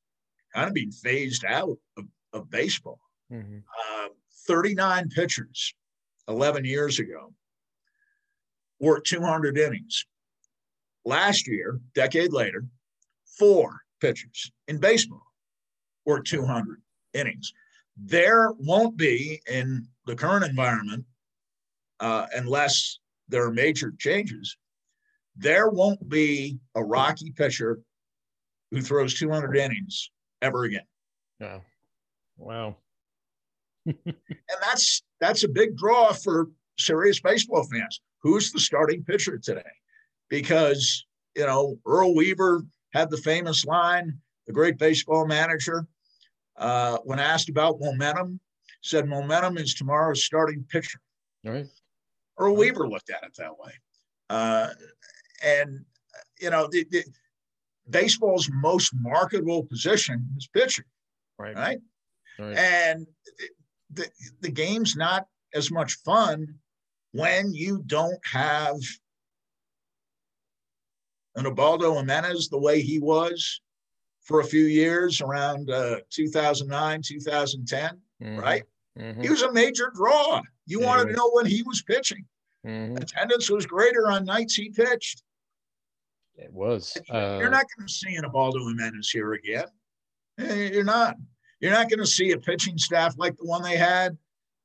[0.54, 2.98] kind of being phased out of, of baseball.
[3.30, 3.59] Mm-hmm.
[3.59, 4.09] Uh,
[4.48, 5.74] 39 pitchers
[6.26, 7.34] 11 years ago
[8.80, 10.07] worked 200 innings.
[11.04, 12.64] Last year, decade later,
[13.38, 15.22] four pitchers in baseball
[16.07, 16.80] worked 200
[17.12, 17.52] innings.
[17.98, 21.04] There won't be in the current environment,
[22.00, 22.98] uh, unless
[23.28, 24.57] there are major changes,
[25.36, 27.80] there won't be a Rocky pitcher
[28.70, 30.11] who throws 200 innings
[30.42, 30.86] ever again.
[31.40, 31.61] Yeah.
[32.36, 32.76] Wow
[33.86, 36.48] and that's that's a big draw for
[36.78, 38.00] serious baseball fans.
[38.22, 39.62] Who's the starting pitcher today?
[40.28, 45.86] Because you know Earl Weaver had the famous line, the great baseball manager,
[46.57, 48.40] uh, when asked about momentum,
[48.87, 51.01] said momentum is tomorrow's starting pitcher.
[51.45, 51.66] Right.
[52.39, 53.72] Earl Weaver looked at it that way,
[54.30, 54.68] uh,
[55.43, 55.84] and
[56.39, 57.05] you know the, the
[57.89, 60.84] baseball's most marketable position is pitcher.
[61.39, 61.57] Right.
[61.57, 61.78] Right.
[62.39, 62.57] right.
[62.57, 63.07] And
[63.93, 64.09] the,
[64.41, 66.47] the game's not as much fun
[67.12, 68.76] when you don't have
[71.37, 73.61] an Ubaldo Jimenez the way he was
[74.22, 78.41] for a few years around uh, 2009, 2010, mm-hmm.
[78.41, 78.64] right?
[78.99, 79.22] Mm-hmm.
[79.22, 80.40] He was a major draw.
[80.66, 82.24] You yeah, wanted to know when he was pitching.
[82.66, 82.97] Mm-hmm.
[82.97, 85.22] Attendance was greater on nights he pitched.
[86.36, 86.97] It was.
[87.11, 89.66] Uh, You're not going to see an Ubaldo Jimenez here again.
[90.38, 91.16] Eh, you're not.
[91.61, 94.16] You're not going to see a pitching staff like the one they had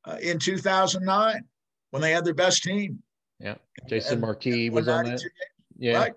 [0.06, 1.44] uh, in 2009
[1.92, 3.02] when they had their best team.
[3.40, 3.56] Yeah.
[3.88, 5.22] Jason and, Marquis was on that.
[5.78, 5.98] Yeah.
[5.98, 6.14] Right.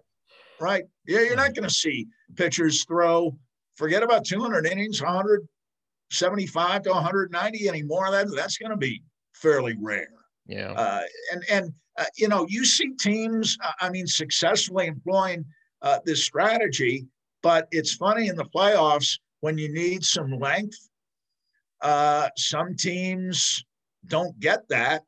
[0.60, 0.84] Right.
[1.06, 1.20] Yeah.
[1.20, 3.38] You're not going to see pitchers throw,
[3.76, 4.98] forget about 200 innings,
[6.10, 8.10] 175 to 190 anymore.
[8.10, 9.02] That, that's going to be
[9.32, 10.08] fairly rare.
[10.46, 10.72] Yeah.
[10.72, 11.02] Uh,
[11.32, 15.44] and, and, uh, you know, you see teams, I mean, successfully employing
[15.82, 17.06] uh, this strategy,
[17.42, 20.88] but it's funny in the playoffs, when you need some length.
[21.82, 23.62] Uh, some teams
[24.06, 25.02] don't get that,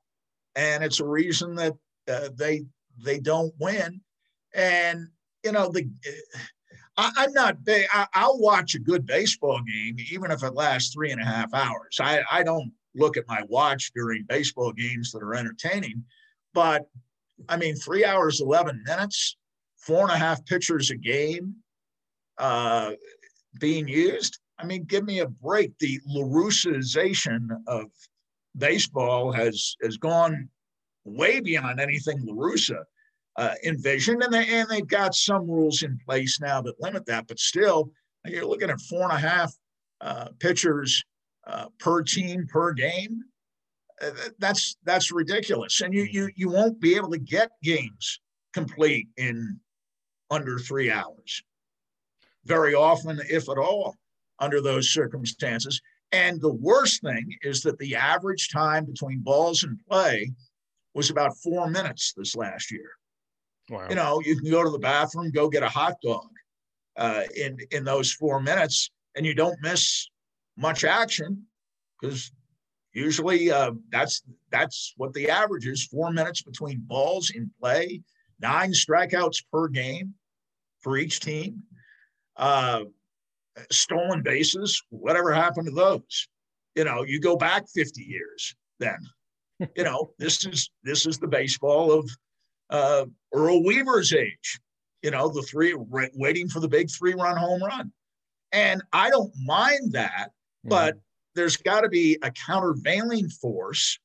[0.57, 1.73] and it's a reason that
[2.07, 2.67] uh, they
[3.03, 3.99] they don't win.
[4.55, 5.09] And
[5.43, 5.89] you know the.
[6.97, 7.87] I, am not big.
[7.93, 11.53] I, will watch a good baseball game, even if it lasts three and a half
[11.53, 11.99] hours.
[12.01, 16.05] I, I don't look at my watch during baseball games that are entertaining,
[16.55, 16.87] but
[17.49, 19.37] I mean, three hours, 11 minutes,
[19.77, 21.57] four and a half pitchers a game.
[22.39, 22.93] Uh,
[23.59, 24.39] being used.
[24.59, 25.79] I mean, give me a break.
[25.79, 27.87] The LaRussization of
[28.57, 30.49] baseball has has gone
[31.05, 32.83] way beyond anything La Russa
[33.37, 37.27] uh, envisioned, and they and they've got some rules in place now that limit that.
[37.27, 37.91] But still,
[38.25, 39.53] you're looking at four and a half
[40.01, 41.05] uh, pitchers
[41.47, 43.23] uh, per team per game.
[44.03, 48.21] Uh, that's that's ridiculous, and you you you won't be able to get games
[48.53, 49.61] complete in
[50.31, 51.43] under three hours.
[52.47, 53.95] very often, if at all,
[54.39, 55.81] under those circumstances.
[56.13, 60.33] And the worst thing is that the average time between balls and play
[60.95, 62.91] was about four minutes this last year.
[63.69, 63.87] Wow.
[63.89, 66.29] You know, you can go to the bathroom, go get a hot dog
[66.97, 70.09] uh, in in those four minutes, and you don't miss
[70.57, 71.45] much action
[72.01, 72.31] because
[72.93, 78.03] usually uh, that's that's what the average is: four minutes between balls in play,
[78.41, 80.15] nine strikeouts per game
[80.81, 81.63] for each team.
[82.37, 82.85] Uh,
[83.71, 86.29] stolen bases, whatever happened to those?
[86.75, 88.99] You know, you go back 50 years then.
[89.77, 92.11] you know, this is this is the baseball of
[92.71, 93.07] uh,
[93.37, 94.61] Earl Weaver's age.
[95.03, 97.93] You know, the three waiting for the big three-run home run,
[98.51, 100.71] and I don't mind that, mm-hmm.
[100.71, 100.97] but
[101.35, 103.99] there's got to be a countervailing force,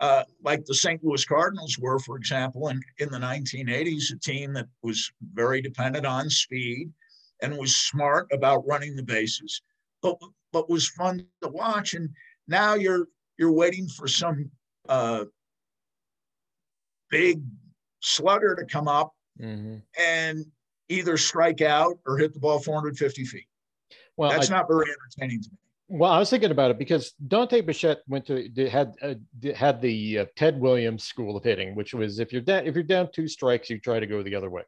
[0.00, 1.02] uh, like the St.
[1.04, 6.06] Louis Cardinals were, for example, in, in the 1980s, a team that was very dependent
[6.06, 6.92] on speed
[7.42, 9.60] and was smart about running the bases,
[10.00, 10.16] but
[10.52, 11.94] but was fun to watch.
[11.94, 12.08] And
[12.48, 14.50] now you're you're waiting for some
[14.88, 15.24] uh,
[17.10, 17.42] big
[18.00, 19.76] slugger to come up mm-hmm.
[19.98, 20.44] and
[20.88, 23.46] either strike out or hit the ball 450 feet.
[24.16, 25.58] Well, that's I, not very entertaining to me.
[25.88, 29.14] Well, I was thinking about it because Dante Bichette went to had uh,
[29.54, 32.82] had the uh, Ted Williams school of hitting, which was if you're down if you're
[32.82, 34.62] down two strikes, you try to go the other way.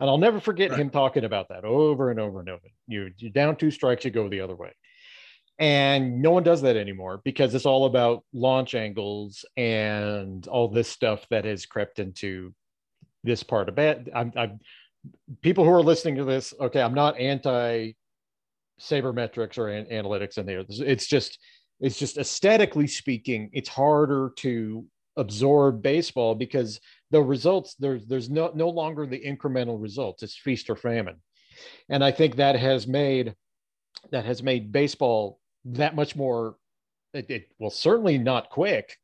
[0.00, 0.80] And I'll never forget right.
[0.80, 2.62] him talking about that over and over and over.
[2.86, 4.72] You you're down two strikes, you go the other way.
[5.58, 10.88] And no one does that anymore because it's all about launch angles and all this
[10.88, 12.54] stuff that has crept into
[13.24, 14.08] this part of it.
[14.14, 14.60] I'm, I'm
[15.42, 16.54] people who are listening to this.
[16.60, 17.92] Okay, I'm not anti
[18.80, 20.64] sabermetrics or an- analytics in there.
[20.68, 21.38] It's just
[21.80, 28.52] it's just aesthetically speaking, it's harder to absorb baseball because the results there's there's no
[28.54, 30.22] no longer the incremental results.
[30.22, 31.16] It's feast or famine,
[31.88, 33.34] and I think that has made
[34.10, 36.56] that has made baseball that much more.
[37.14, 38.96] It, it well certainly not quick,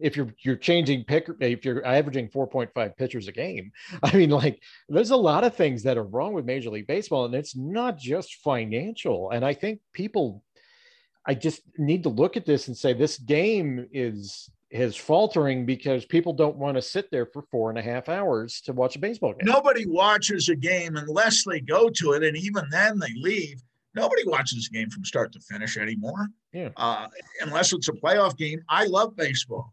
[0.00, 3.72] if you're you're changing pick if you're averaging 4.5 pitchers a game
[4.02, 7.24] i mean like there's a lot of things that are wrong with major league baseball
[7.24, 9.30] and it's not just financial.
[9.30, 10.42] And i think people
[11.26, 16.04] i just need to look at this and say this game is is faltering because
[16.04, 18.98] people don't want to sit there for four and a half hours to watch a
[18.98, 19.44] baseball game.
[19.44, 23.62] Nobody watches a game unless they go to it and even then they leave.
[23.94, 26.26] Nobody watches a game from start to finish anymore.
[26.52, 26.70] Yeah.
[26.76, 27.06] Uh,
[27.42, 28.60] unless it's a playoff game.
[28.68, 29.72] I love baseball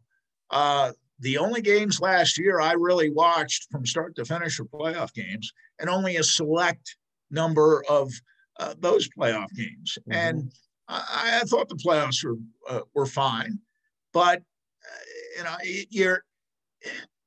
[0.53, 5.11] uh, the only games last year I really watched from start to finish were playoff
[5.13, 6.95] games, and only a select
[7.31, 8.11] number of
[8.59, 9.97] uh, those playoff games.
[10.01, 10.11] Mm-hmm.
[10.11, 10.51] And
[10.87, 12.37] I, I, thought the playoffs were
[12.69, 13.57] uh, were fine,
[14.13, 15.03] but uh,
[15.37, 15.55] you know
[15.89, 16.23] you're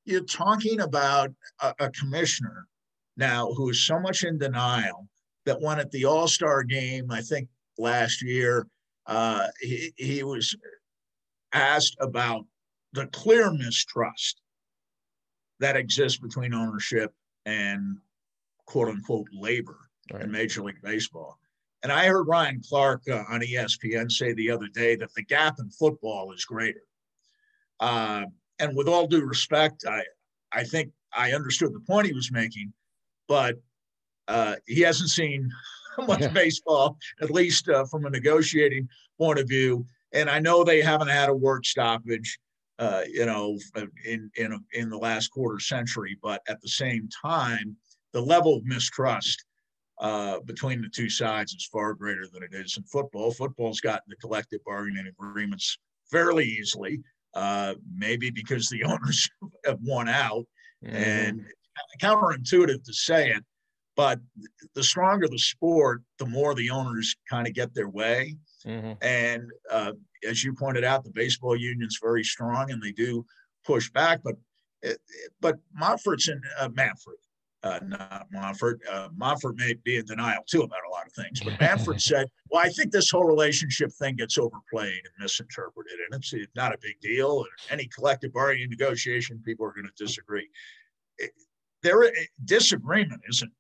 [0.05, 2.69] you're talking about a, a, commissioner
[3.17, 5.09] now who is so much in denial
[5.47, 8.69] that when at the All Star game, I think last year,
[9.07, 10.57] uh, he, he was
[11.53, 12.45] asked about
[12.97, 14.41] the clear mistrust
[15.61, 17.13] that exists between ownership
[17.45, 17.99] and
[18.67, 19.79] quote unquote labor
[20.13, 20.23] right.
[20.23, 21.39] in Major League Baseball.
[21.83, 25.57] And I heard Ryan Clark uh, on ESPN say the other day that the gap
[25.61, 26.83] in football is greater.
[27.79, 28.25] Uh,
[28.59, 30.03] and with all due respect, I,
[30.53, 32.73] I think I understood the point he was making,
[33.29, 33.57] but
[34.27, 35.51] uh, he hasn't seen
[36.07, 36.29] much yeah.
[36.29, 38.89] baseball, at least uh, from a negotiating
[39.19, 39.87] point of view.
[40.13, 42.39] And I know they haven't had a work stoppage
[42.79, 43.59] uh, you know,
[44.05, 46.19] in in in the last quarter century.
[46.23, 47.77] But at the same time,
[48.13, 49.45] the level of mistrust
[49.99, 53.33] uh, between the two sides is far greater than it is in football.
[53.33, 55.79] Football's gotten the collective bargaining agreements
[56.11, 57.01] fairly easily,
[57.35, 59.29] uh, maybe because the owners
[59.65, 60.47] have won out,
[60.85, 60.97] mm-hmm.
[60.97, 61.41] and
[62.01, 63.45] counterintuitive to say it.
[63.97, 64.21] But
[64.75, 68.37] the stronger the sport, the more the owners kind of get their way.
[68.67, 68.93] Mm-hmm.
[69.03, 69.93] And uh,
[70.29, 73.25] as you pointed out, the baseball union's very strong and they do
[73.65, 74.21] push back.
[74.25, 74.37] But
[75.41, 77.17] but Monfort's in uh, Manfred,
[77.63, 78.79] uh, not Monfort.
[78.91, 81.41] Uh, Monfort may be in denial too about a lot of things.
[81.41, 86.21] But Manfred said, "Well, I think this whole relationship thing gets overplayed and misinterpreted, and
[86.21, 87.41] it's, it's not a big deal.
[87.41, 90.49] And any collective bargaining negotiation, people are going to disagree.
[91.19, 91.31] It,
[91.83, 92.11] there,
[92.45, 93.53] disagreement isn't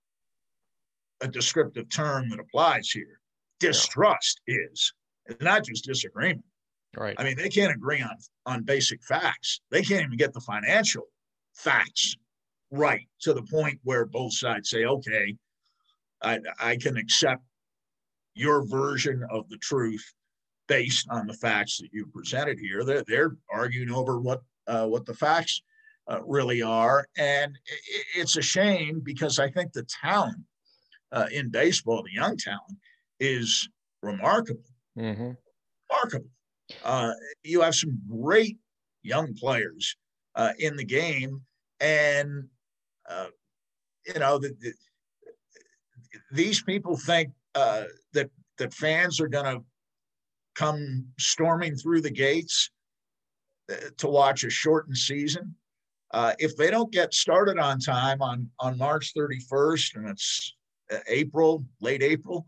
[1.23, 3.21] a descriptive term that applies here.
[3.61, 4.57] Distrust yeah.
[4.71, 4.93] is
[5.41, 6.45] not just disagreement.
[6.97, 7.15] Right.
[7.19, 8.17] I mean, they can't agree on
[8.47, 9.61] on basic facts.
[9.71, 11.05] They can't even get the financial
[11.55, 12.17] facts
[12.71, 15.37] right to the point where both sides say, "Okay,
[16.23, 17.43] I I can accept
[18.35, 20.05] your version of the truth
[20.69, 25.05] based on the facts that you presented here." They're they're arguing over what uh, what
[25.05, 25.61] the facts
[26.09, 30.39] uh, really are, and it, it's a shame because I think the talent
[31.13, 32.79] uh, in baseball, the young talent,
[33.21, 33.69] is
[34.03, 34.63] remarkable.
[34.99, 35.33] Mm-hmm.
[35.91, 36.31] Remarkable.
[36.85, 37.13] Uh,
[37.43, 38.59] you have some great
[39.03, 39.97] young players
[40.35, 41.41] uh, in the game,
[41.81, 42.45] and
[43.09, 43.27] uh,
[44.07, 44.73] you know the, the,
[46.33, 49.65] these people think uh, that that fans are going to
[50.55, 52.71] come storming through the gates
[53.71, 55.55] uh, to watch a shortened season.
[56.13, 60.55] Uh, if they don't get started on time on on March 31st, and it's
[61.09, 62.47] April, late April.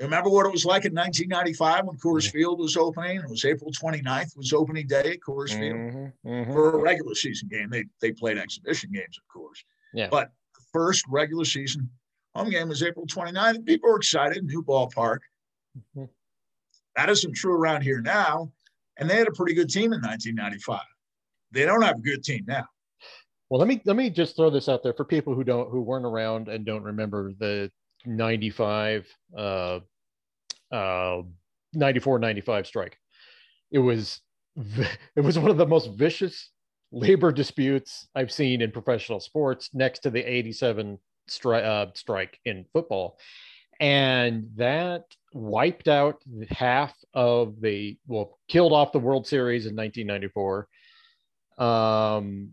[0.00, 3.18] Remember what it was like in 1995 when Coors Field was opening?
[3.18, 6.28] It was April 29th was opening day at Coors Field Mm-hmm.
[6.28, 6.52] Mm-hmm.
[6.52, 7.68] for a regular season game.
[7.70, 9.62] They they played exhibition games, of course.
[9.92, 10.08] Yeah.
[10.10, 10.30] But
[10.72, 11.90] first regular season
[12.34, 13.66] home game was April 29th.
[13.66, 15.18] People were excited, new ballpark.
[15.96, 16.08] Mhm.
[16.96, 18.52] That isn't true around here now.
[18.96, 20.80] And they had a pretty good team in 1995.
[21.52, 22.66] They don't have a good team now.
[23.48, 25.80] Well, let me let me just throw this out there for people who don't who
[25.82, 27.70] weren't around and don't remember the
[28.06, 29.06] 95
[29.36, 29.80] uh
[30.72, 31.22] uh
[31.72, 32.98] 94 95 strike.
[33.70, 34.20] It was
[35.16, 36.50] it was one of the most vicious
[36.92, 40.98] labor disputes I've seen in professional sports next to the 87
[41.28, 43.18] stri- uh, strike in football.
[43.78, 50.68] And that wiped out half of the well killed off the World Series in 1994
[51.58, 52.52] um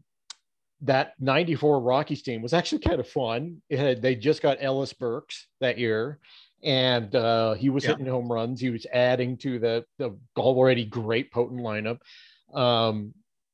[0.81, 3.61] that 94 Rockies team was actually kind of fun.
[3.69, 6.19] It had, they just got Ellis Burks that year,
[6.63, 7.91] and uh, he was Yeah.
[7.91, 8.61] hitting home runs.
[8.61, 11.99] He was adding to the, the already great potent lineup.
[12.53, 13.13] Um,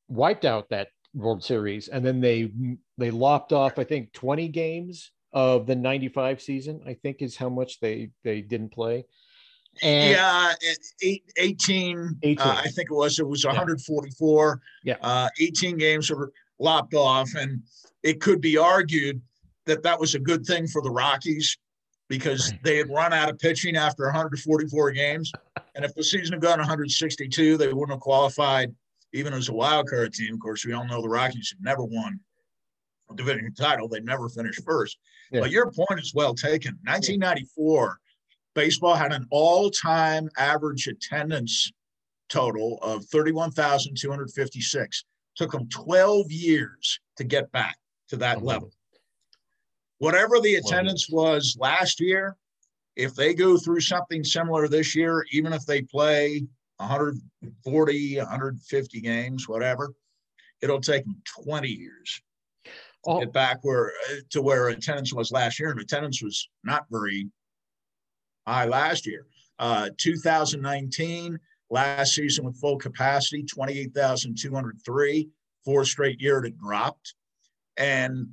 [0.09, 2.51] wiped out that World Series, and then they
[2.97, 6.81] they lopped off I think 20 games of the 95 season.
[6.85, 9.05] I think is how much they they didn't play.
[9.81, 10.53] And yeah,
[11.01, 12.39] eight, 18, 18.
[12.39, 13.17] Uh, I think it was.
[13.17, 14.61] It was 144.
[14.83, 14.97] Yeah.
[15.01, 17.29] Uh, 18 games were lopped off.
[17.35, 17.61] And
[18.03, 19.21] it could be argued
[19.65, 21.57] that that was a good thing for the Rockies
[22.09, 25.31] because they had run out of pitching after 144 games.
[25.75, 28.73] And if the season had gone 162, they wouldn't have qualified
[29.13, 30.33] even as a wild card team.
[30.33, 32.19] Of course, we all know the Rockies have never won
[33.09, 33.87] a division title.
[33.87, 34.97] They never finished first.
[35.31, 35.41] Yeah.
[35.41, 36.73] But your point is well taken.
[36.83, 37.97] 1994,
[38.53, 41.71] baseball had an all-time average attendance
[42.29, 45.05] total of 31,256.
[45.35, 47.77] Took them 12 years to get back
[48.09, 48.71] to that level.
[49.97, 52.35] Whatever the attendance was last year,
[52.95, 56.45] if they go through something similar this year, even if they play
[56.77, 59.93] 140, 150 games, whatever,
[60.61, 62.21] it'll take them 20 years
[62.65, 62.71] to
[63.05, 63.91] Oh, get back where
[64.29, 65.71] to where attendance was last year.
[65.71, 67.29] And attendance was not very
[68.47, 69.25] high last year.
[69.59, 71.39] Uh, 2019,
[71.73, 75.29] last season with full capacity, 28,203.
[75.65, 77.15] Four straight year it dropped.
[77.77, 78.27] And,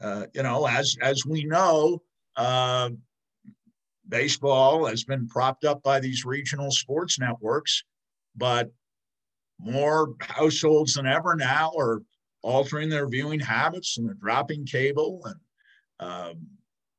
[0.00, 2.02] uh, you know, as, as we know,
[2.36, 2.90] uh,
[4.08, 7.82] baseball has been propped up by these regional sports networks,
[8.36, 8.70] but
[9.58, 12.02] more households than ever now are
[12.42, 15.36] altering their viewing habits and they're dropping cable and
[16.00, 16.46] um,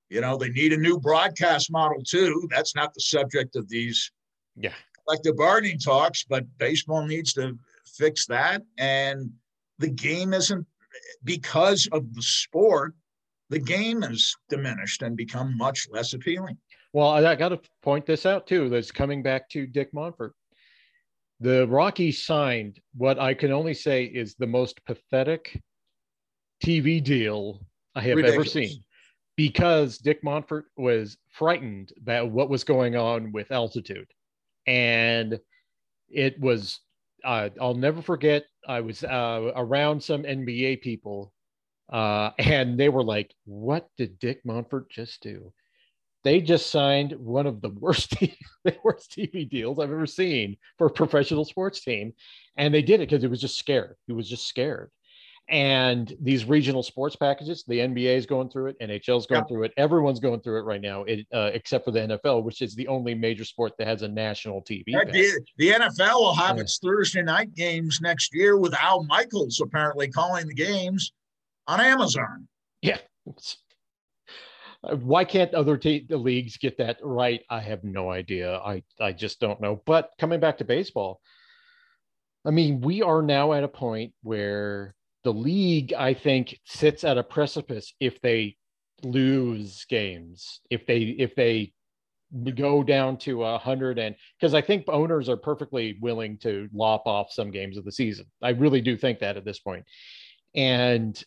[0.10, 4.12] you know they need a new broadcast model too that's not the subject of these
[4.56, 4.74] yeah.
[5.08, 7.58] Collective bargaining talks but baseball needs to
[7.98, 9.30] fix that and
[9.80, 10.66] the game isn't
[11.24, 12.94] because of the sport
[13.50, 16.58] the game has diminished and become much less appealing
[16.94, 18.70] Well, I, got to point this out too.
[18.70, 20.32] That's coming back to Dick Monfort.
[21.40, 25.62] The Rockies signed what I can only say is the most pathetic
[26.64, 28.84] TV deal I have ever seen
[29.36, 34.08] because Dick Monfort was frightened about what was going on with Altitude.
[34.68, 35.40] And
[36.10, 36.80] it was,
[37.24, 41.34] uh, I'll never forget, I was uh, around some NBA people
[41.92, 45.54] uh, and they were like, What did Dick Monfort just do?
[46.24, 48.12] they just signed one of the worst
[48.64, 52.14] the worst TV deals I've ever seen for a professional sports team,
[52.58, 53.96] and they did it because he was just scared.
[54.08, 54.92] He was just scared.
[55.48, 59.48] And these regional sports packages, the NBA is going through it, NHL's going Yeah.
[59.48, 62.64] through it, everyone's going through it right now, it, uh, except for the NFL, which
[62.64, 64.86] is the only major sport that has a national TV.
[64.88, 66.64] The, the NFL will have Yeah.
[66.64, 71.14] its Thursday night games next year with Al Michaels apparently calling the games
[71.68, 72.48] on Amazon.
[72.82, 73.58] It's-
[74.84, 77.44] uh, Why can't other the leagues get that right?
[77.50, 78.58] I have no idea.
[78.58, 79.82] I I just don't know.
[79.86, 81.22] But coming back to baseball,
[82.46, 84.94] I mean, we are now at a point where
[85.26, 88.56] the league, I think, sits at a precipice if they
[89.04, 91.74] lose games, if they if they
[92.56, 97.08] go down to a hundred and because I think owners are perfectly willing to lop
[97.08, 98.28] off some games of the season.
[98.42, 99.86] I really do think that at this point.
[100.54, 101.22] And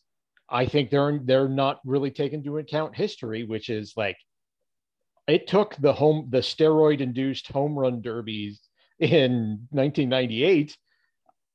[0.48, 4.16] I think they're they're not really taking into account history, which is like
[5.26, 8.60] it took the home the steroid induced home run derbies
[9.00, 10.76] in 1998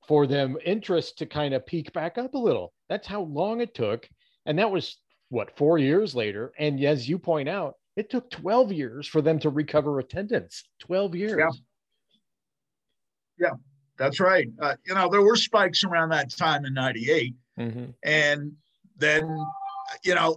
[0.07, 2.73] for them interest to kind of peak back up a little.
[2.89, 4.07] That's how long it took.
[4.45, 4.97] And that was
[5.29, 6.53] what, four years later.
[6.59, 10.63] And as you point out, it took 12 years for them to recover attendance.
[10.79, 11.37] 12 years.
[11.39, 11.49] Yeah.
[13.39, 13.53] Yeah,
[13.97, 14.47] that's right.
[14.61, 17.33] Uh, you know, there were spikes around that time in 98.
[17.59, 17.85] Mm-hmm.
[18.03, 18.51] And
[18.97, 19.45] then,
[20.03, 20.35] you know,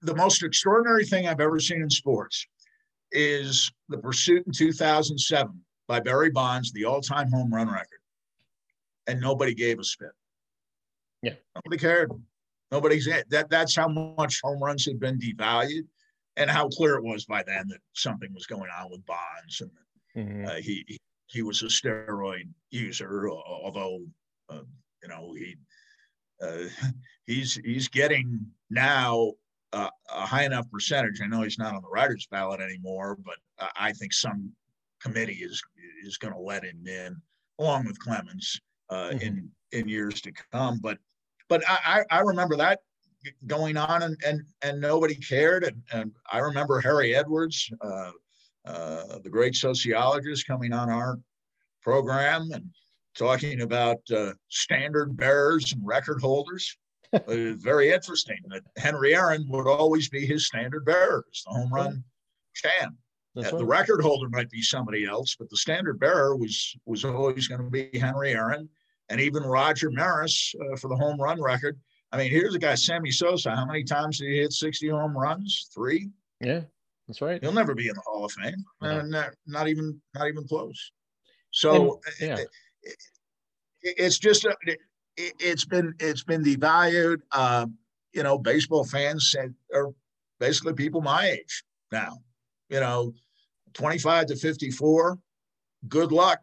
[0.00, 2.46] the most extraordinary thing I've ever seen in sports
[3.12, 8.00] is the pursuit in 2007 by Barry Bonds, the all time home run record
[9.06, 10.12] and nobody gave a spit.
[11.22, 11.34] Yeah.
[11.54, 12.10] Nobody cared.
[12.70, 15.86] Nobody's that that's how much home runs had been devalued
[16.36, 19.70] and how clear it was by then that something was going on with Bonds and
[20.16, 20.46] mm-hmm.
[20.46, 24.00] uh, he he was a steroid user, although
[24.48, 24.62] uh,
[25.02, 25.56] you know he
[26.42, 26.68] uh,
[27.26, 28.40] he's he's getting
[28.70, 29.32] now
[29.72, 31.20] uh, a high enough percentage.
[31.22, 33.36] I know he's not on the writers' ballot anymore, but
[33.76, 34.52] I think some
[35.00, 35.62] committee is
[36.04, 37.16] is going to let him in
[37.58, 38.60] along with Clemens
[38.90, 39.18] uh, mm-hmm.
[39.20, 40.78] in in years to come.
[40.80, 40.98] But
[41.48, 42.80] but I, I remember that
[43.46, 45.64] going on and and, and nobody cared.
[45.64, 48.10] And, and I remember Harry Edwards, uh,
[48.64, 51.18] uh, the great sociologist, coming on our
[51.82, 52.64] program and
[53.16, 56.76] talking about uh, standard bearers and record holders.
[57.12, 61.72] it was very interesting that Henry Aaron would always be his standard bearer, the home
[61.72, 62.02] run
[62.54, 62.96] champ.
[63.36, 63.50] Right.
[63.50, 67.62] The record holder might be somebody else, but the standard bearer was was always going
[67.64, 68.68] to be Henry Aaron,
[69.08, 71.78] and even Roger Maris uh, for the home run record.
[72.12, 73.54] I mean, here's a guy, Sammy Sosa.
[73.54, 75.68] How many times did he hit 60 home runs?
[75.74, 76.10] Three.
[76.40, 76.60] Yeah,
[77.08, 77.42] that's right.
[77.42, 78.64] He'll never be in the Hall of Fame.
[78.80, 79.00] No.
[79.00, 80.92] Uh, not, not, even not even close.
[81.50, 82.36] So and, yeah.
[82.36, 82.48] it,
[82.82, 82.96] it,
[83.82, 84.56] it's just a,
[85.16, 87.20] it, has been it's been devalued.
[87.32, 87.66] Uh,
[88.12, 89.90] you know, baseball fans said are
[90.38, 92.18] basically people my age now.
[92.68, 93.12] You know,
[93.74, 95.18] 25 to 54,
[95.88, 96.40] good luck.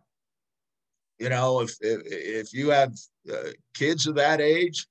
[1.22, 2.94] You know, if if, if you have
[3.32, 4.88] uh, kids of that age,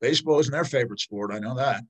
[0.00, 1.32] baseball isn't their favorite sport.
[1.32, 1.82] I know that.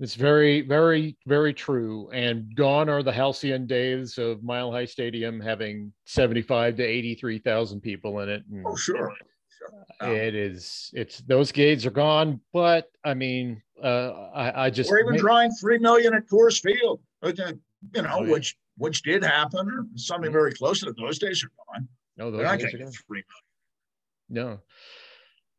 [0.00, 2.10] It's very, very, very true.
[2.12, 8.20] And gone are the halcyon days of Mile High Stadium having 75 to 83,000 people
[8.20, 8.42] in it.
[8.50, 9.14] And oh, sure.
[10.00, 10.12] sure.
[10.12, 12.40] It is, it's those gates are gone.
[12.52, 14.90] But I mean, uh, I, I just.
[14.90, 17.00] We're even drawing 3 million at Coors Field
[17.94, 18.30] you know, oh, yeah.
[18.30, 21.88] which which did happen, or something very close to those days are gone.
[22.16, 22.92] No, those They're days are gone.
[23.06, 23.22] Three
[24.30, 24.48] million.
[24.48, 24.60] No.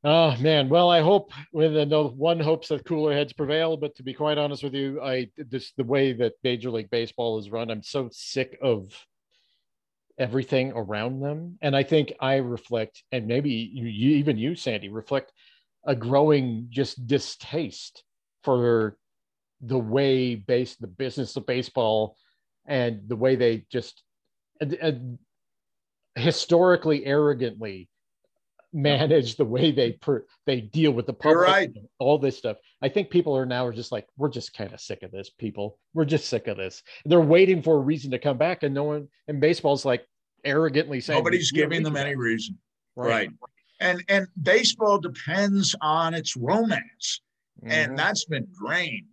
[0.04, 3.76] Oh man, well, I hope with the one hopes that cooler heads prevail.
[3.76, 7.40] But to be quite honest with you, I just the way that Major League Baseball
[7.40, 8.94] is run, I'm so sick of
[10.20, 14.90] everything around them, and I think I reflect, and maybe you, you even you, Sandy,
[14.90, 15.34] reflect
[15.86, 18.04] a growing just distaste
[18.44, 18.98] for
[19.62, 22.16] the way base the business of baseball
[22.68, 24.04] and the way they just
[24.62, 24.92] uh, uh,
[26.16, 27.90] historically arrogantly
[28.74, 31.72] manage the way they per, they deal with the public right.
[31.98, 34.82] all this stuff i think people are now are just like we're just kind of
[34.82, 38.20] sick of this people we're just sick of this they're waiting for a reason to
[38.20, 40.06] come back and no one and baseball's like
[40.44, 42.58] arrogantly saying nobody's giving them any reason
[42.98, 43.10] right.
[43.10, 43.30] right
[43.80, 47.22] and and baseball depends on its romance
[47.62, 47.72] mm-hmm.
[47.72, 49.08] and that's been drained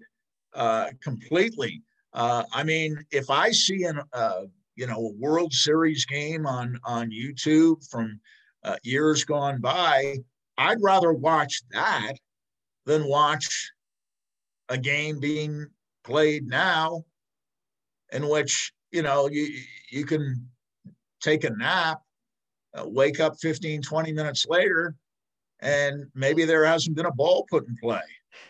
[0.54, 1.82] uh, completely.
[2.12, 4.42] Uh, I mean, if I see an uh,
[4.76, 8.20] you know a World Series game on on YouTube from
[8.64, 10.16] uh, years gone by,
[10.58, 12.12] I'd rather watch that
[12.86, 13.70] than watch
[14.68, 15.66] a game being
[16.04, 17.04] played now,
[18.12, 19.48] in which you know you
[19.90, 20.48] you can
[21.20, 22.00] take a nap,
[22.74, 24.94] uh, wake up 15, 20 minutes later,
[25.60, 28.00] and maybe there hasn't been a ball put in play.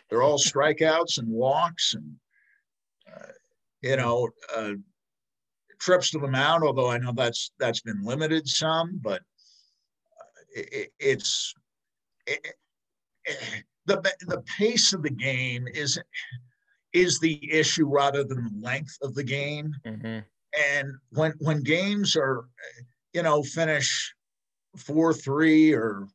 [0.09, 2.17] They're all strikeouts and walks and,
[3.11, 3.33] uh,
[3.83, 4.75] you know, uh,
[5.83, 6.65] trips to the mound.
[6.65, 9.23] Although I know that's that's been limited some, but
[10.55, 11.55] it, it's
[12.27, 12.55] it,
[13.25, 15.99] it, the the pace of the game is
[16.93, 19.75] is the issue rather than the length of the game.
[19.87, 20.21] Mm-hmm.
[20.77, 22.45] And when when games are,
[23.13, 24.15] you know, finish
[24.77, 26.07] four three or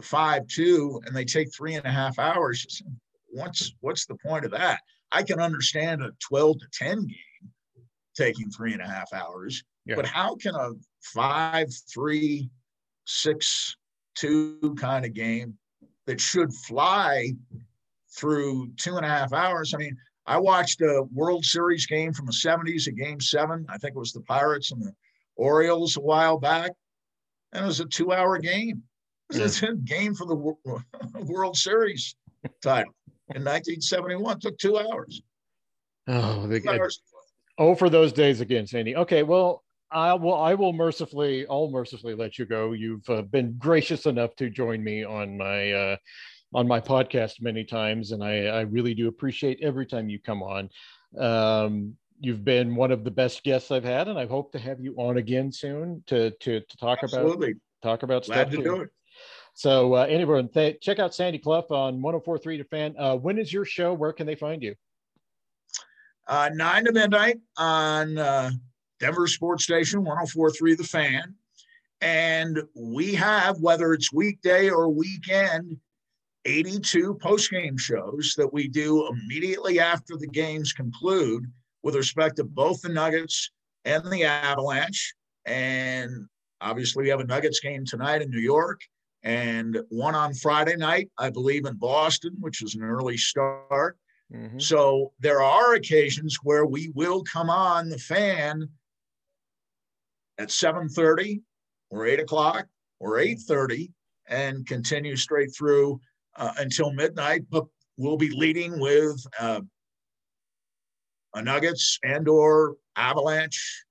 [0.00, 2.82] five two, and they take three and a half hours
[3.32, 4.80] what's what's the point of that?
[5.12, 7.16] I can understand a 12 to 10 game
[8.20, 9.96] taking three and a half hours, yeah.
[9.96, 10.72] but how can a
[11.02, 12.50] five, three,
[13.06, 13.76] six,
[14.14, 15.56] two kind of game
[16.06, 17.30] that should fly
[18.16, 19.72] through two and a half hours?
[19.74, 23.64] I mean, I watched a World Series game from the 70s, a game seven.
[23.68, 24.92] I think it was the Pirates and the
[25.36, 26.72] Orioles a while back.
[27.52, 28.82] And it was a two hour game.
[29.32, 29.70] It was yeah.
[29.70, 30.36] a game for the
[31.24, 32.14] World Series
[32.62, 32.92] title
[33.34, 34.36] in 1971.
[34.36, 35.22] It Took two hours.
[36.06, 37.00] Oh, the, hours.
[37.60, 38.96] Oh, for those days again, Sandy.
[38.96, 39.62] Okay, well,
[39.92, 40.34] I will.
[40.34, 41.46] I will mercifully.
[41.48, 42.72] I'll mercifully let you go.
[42.72, 45.96] You've uh, been gracious enough to join me on my uh,
[46.54, 50.42] on my podcast many times, and I, I really do appreciate every time you come
[50.42, 50.70] on.
[51.18, 54.80] Um, you've been one of the best guests I've had, and I hope to have
[54.80, 57.52] you on again soon to to, to talk Absolutely.
[57.52, 58.50] about talk about Glad stuff.
[58.50, 58.90] to do it.
[59.54, 62.94] So uh, anyone, th- check out Sandy Clough on 104.3 to Fan.
[62.96, 63.92] Uh, when is your show?
[63.92, 64.74] Where can they find you?
[66.30, 68.52] Uh, nine to midnight on uh,
[69.00, 71.34] Denver Sports Station 104.3 The Fan.
[72.00, 75.76] And we have, whether it's weekday or weekend,
[76.44, 81.50] 82 post-game shows that we do immediately after the games conclude
[81.82, 83.50] with respect to both the Nuggets
[83.84, 85.12] and the Avalanche.
[85.46, 86.28] And
[86.60, 88.80] obviously, we have a Nuggets game tonight in New York
[89.24, 93.98] and one on Friday night, I believe, in Boston, which is an early start.
[94.32, 94.58] Mm-hmm.
[94.58, 98.68] So there are occasions where we will come on the fan
[100.38, 101.42] at 7:30
[101.90, 102.66] or 8 o'clock
[103.00, 103.90] or 8:30
[104.28, 106.00] and continue straight through
[106.36, 107.42] uh, until midnight.
[107.50, 107.64] But
[107.96, 109.60] we'll be leading with uh,
[111.34, 113.84] a Nuggets and or Avalanche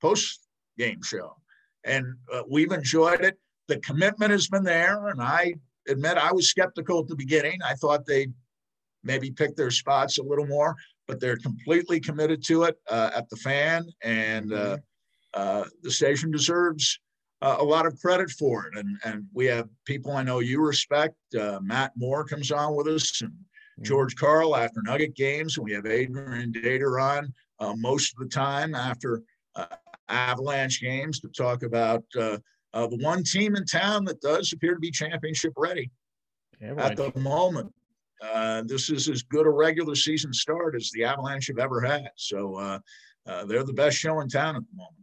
[0.00, 0.40] post
[0.78, 1.36] game show,
[1.84, 3.38] and uh, we've enjoyed it.
[3.68, 5.54] The commitment has been there, and I
[5.88, 7.58] admit I was skeptical at the beginning.
[7.62, 8.32] I thought they'd
[9.06, 10.76] maybe pick their spots a little more,
[11.06, 14.80] but they're completely committed to it uh, at the fan, and uh, mm-hmm.
[15.34, 16.98] uh, the station deserves
[17.42, 18.78] uh, a lot of credit for it.
[18.78, 21.16] And and we have people I know you respect.
[21.38, 23.84] Uh, Matt Moore comes on with us, and mm-hmm.
[23.84, 28.34] George Karl after Nugget games, and we have Adrian Dater on uh, most of the
[28.34, 29.22] time after
[30.08, 32.04] Avalanche games to talk about.
[32.18, 32.38] Uh,
[32.88, 35.90] the one team in town that does appear to be championship ready
[36.60, 37.72] at the moment.
[38.22, 42.08] Uh, this is as good a regular season start as the Avalanche have ever had.
[42.16, 42.78] So uh,
[43.26, 44.96] uh, they're the best show in town at the moment.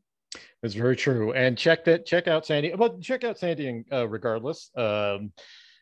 [0.61, 1.33] That's very true.
[1.33, 2.73] And check that, check out Sandy.
[2.75, 4.71] But check out Sandy and uh, regardless.
[4.75, 5.31] Um,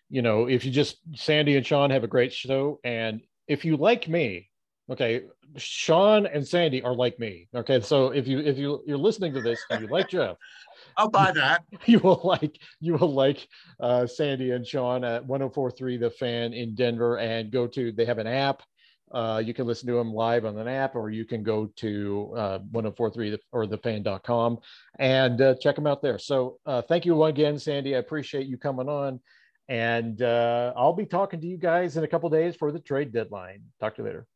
[0.09, 3.77] you know, if you just Sandy and Sean have a great show, and if you
[3.77, 4.49] like me,
[4.89, 5.21] okay,
[5.55, 7.47] Sean and Sandy are like me.
[7.55, 10.35] Okay, so if you if you you're listening to this and you like Jeff,
[10.97, 11.63] I'll buy that.
[11.85, 13.47] You will like you will like
[13.79, 18.19] uh, Sandy and Sean at 104.3 The Fan in Denver, and go to they have
[18.19, 18.61] an app.
[19.11, 22.33] Uh, you can listen to them live on an app, or you can go to
[22.37, 24.57] uh, 104.3 or thefan.com
[24.99, 26.17] and uh, check them out there.
[26.17, 27.95] So uh, thank you again, Sandy.
[27.95, 29.19] I appreciate you coming on.
[29.67, 33.13] And uh, I'll be talking to you guys in a couple days for the trade
[33.13, 33.63] deadline.
[33.79, 34.27] Talk to you later.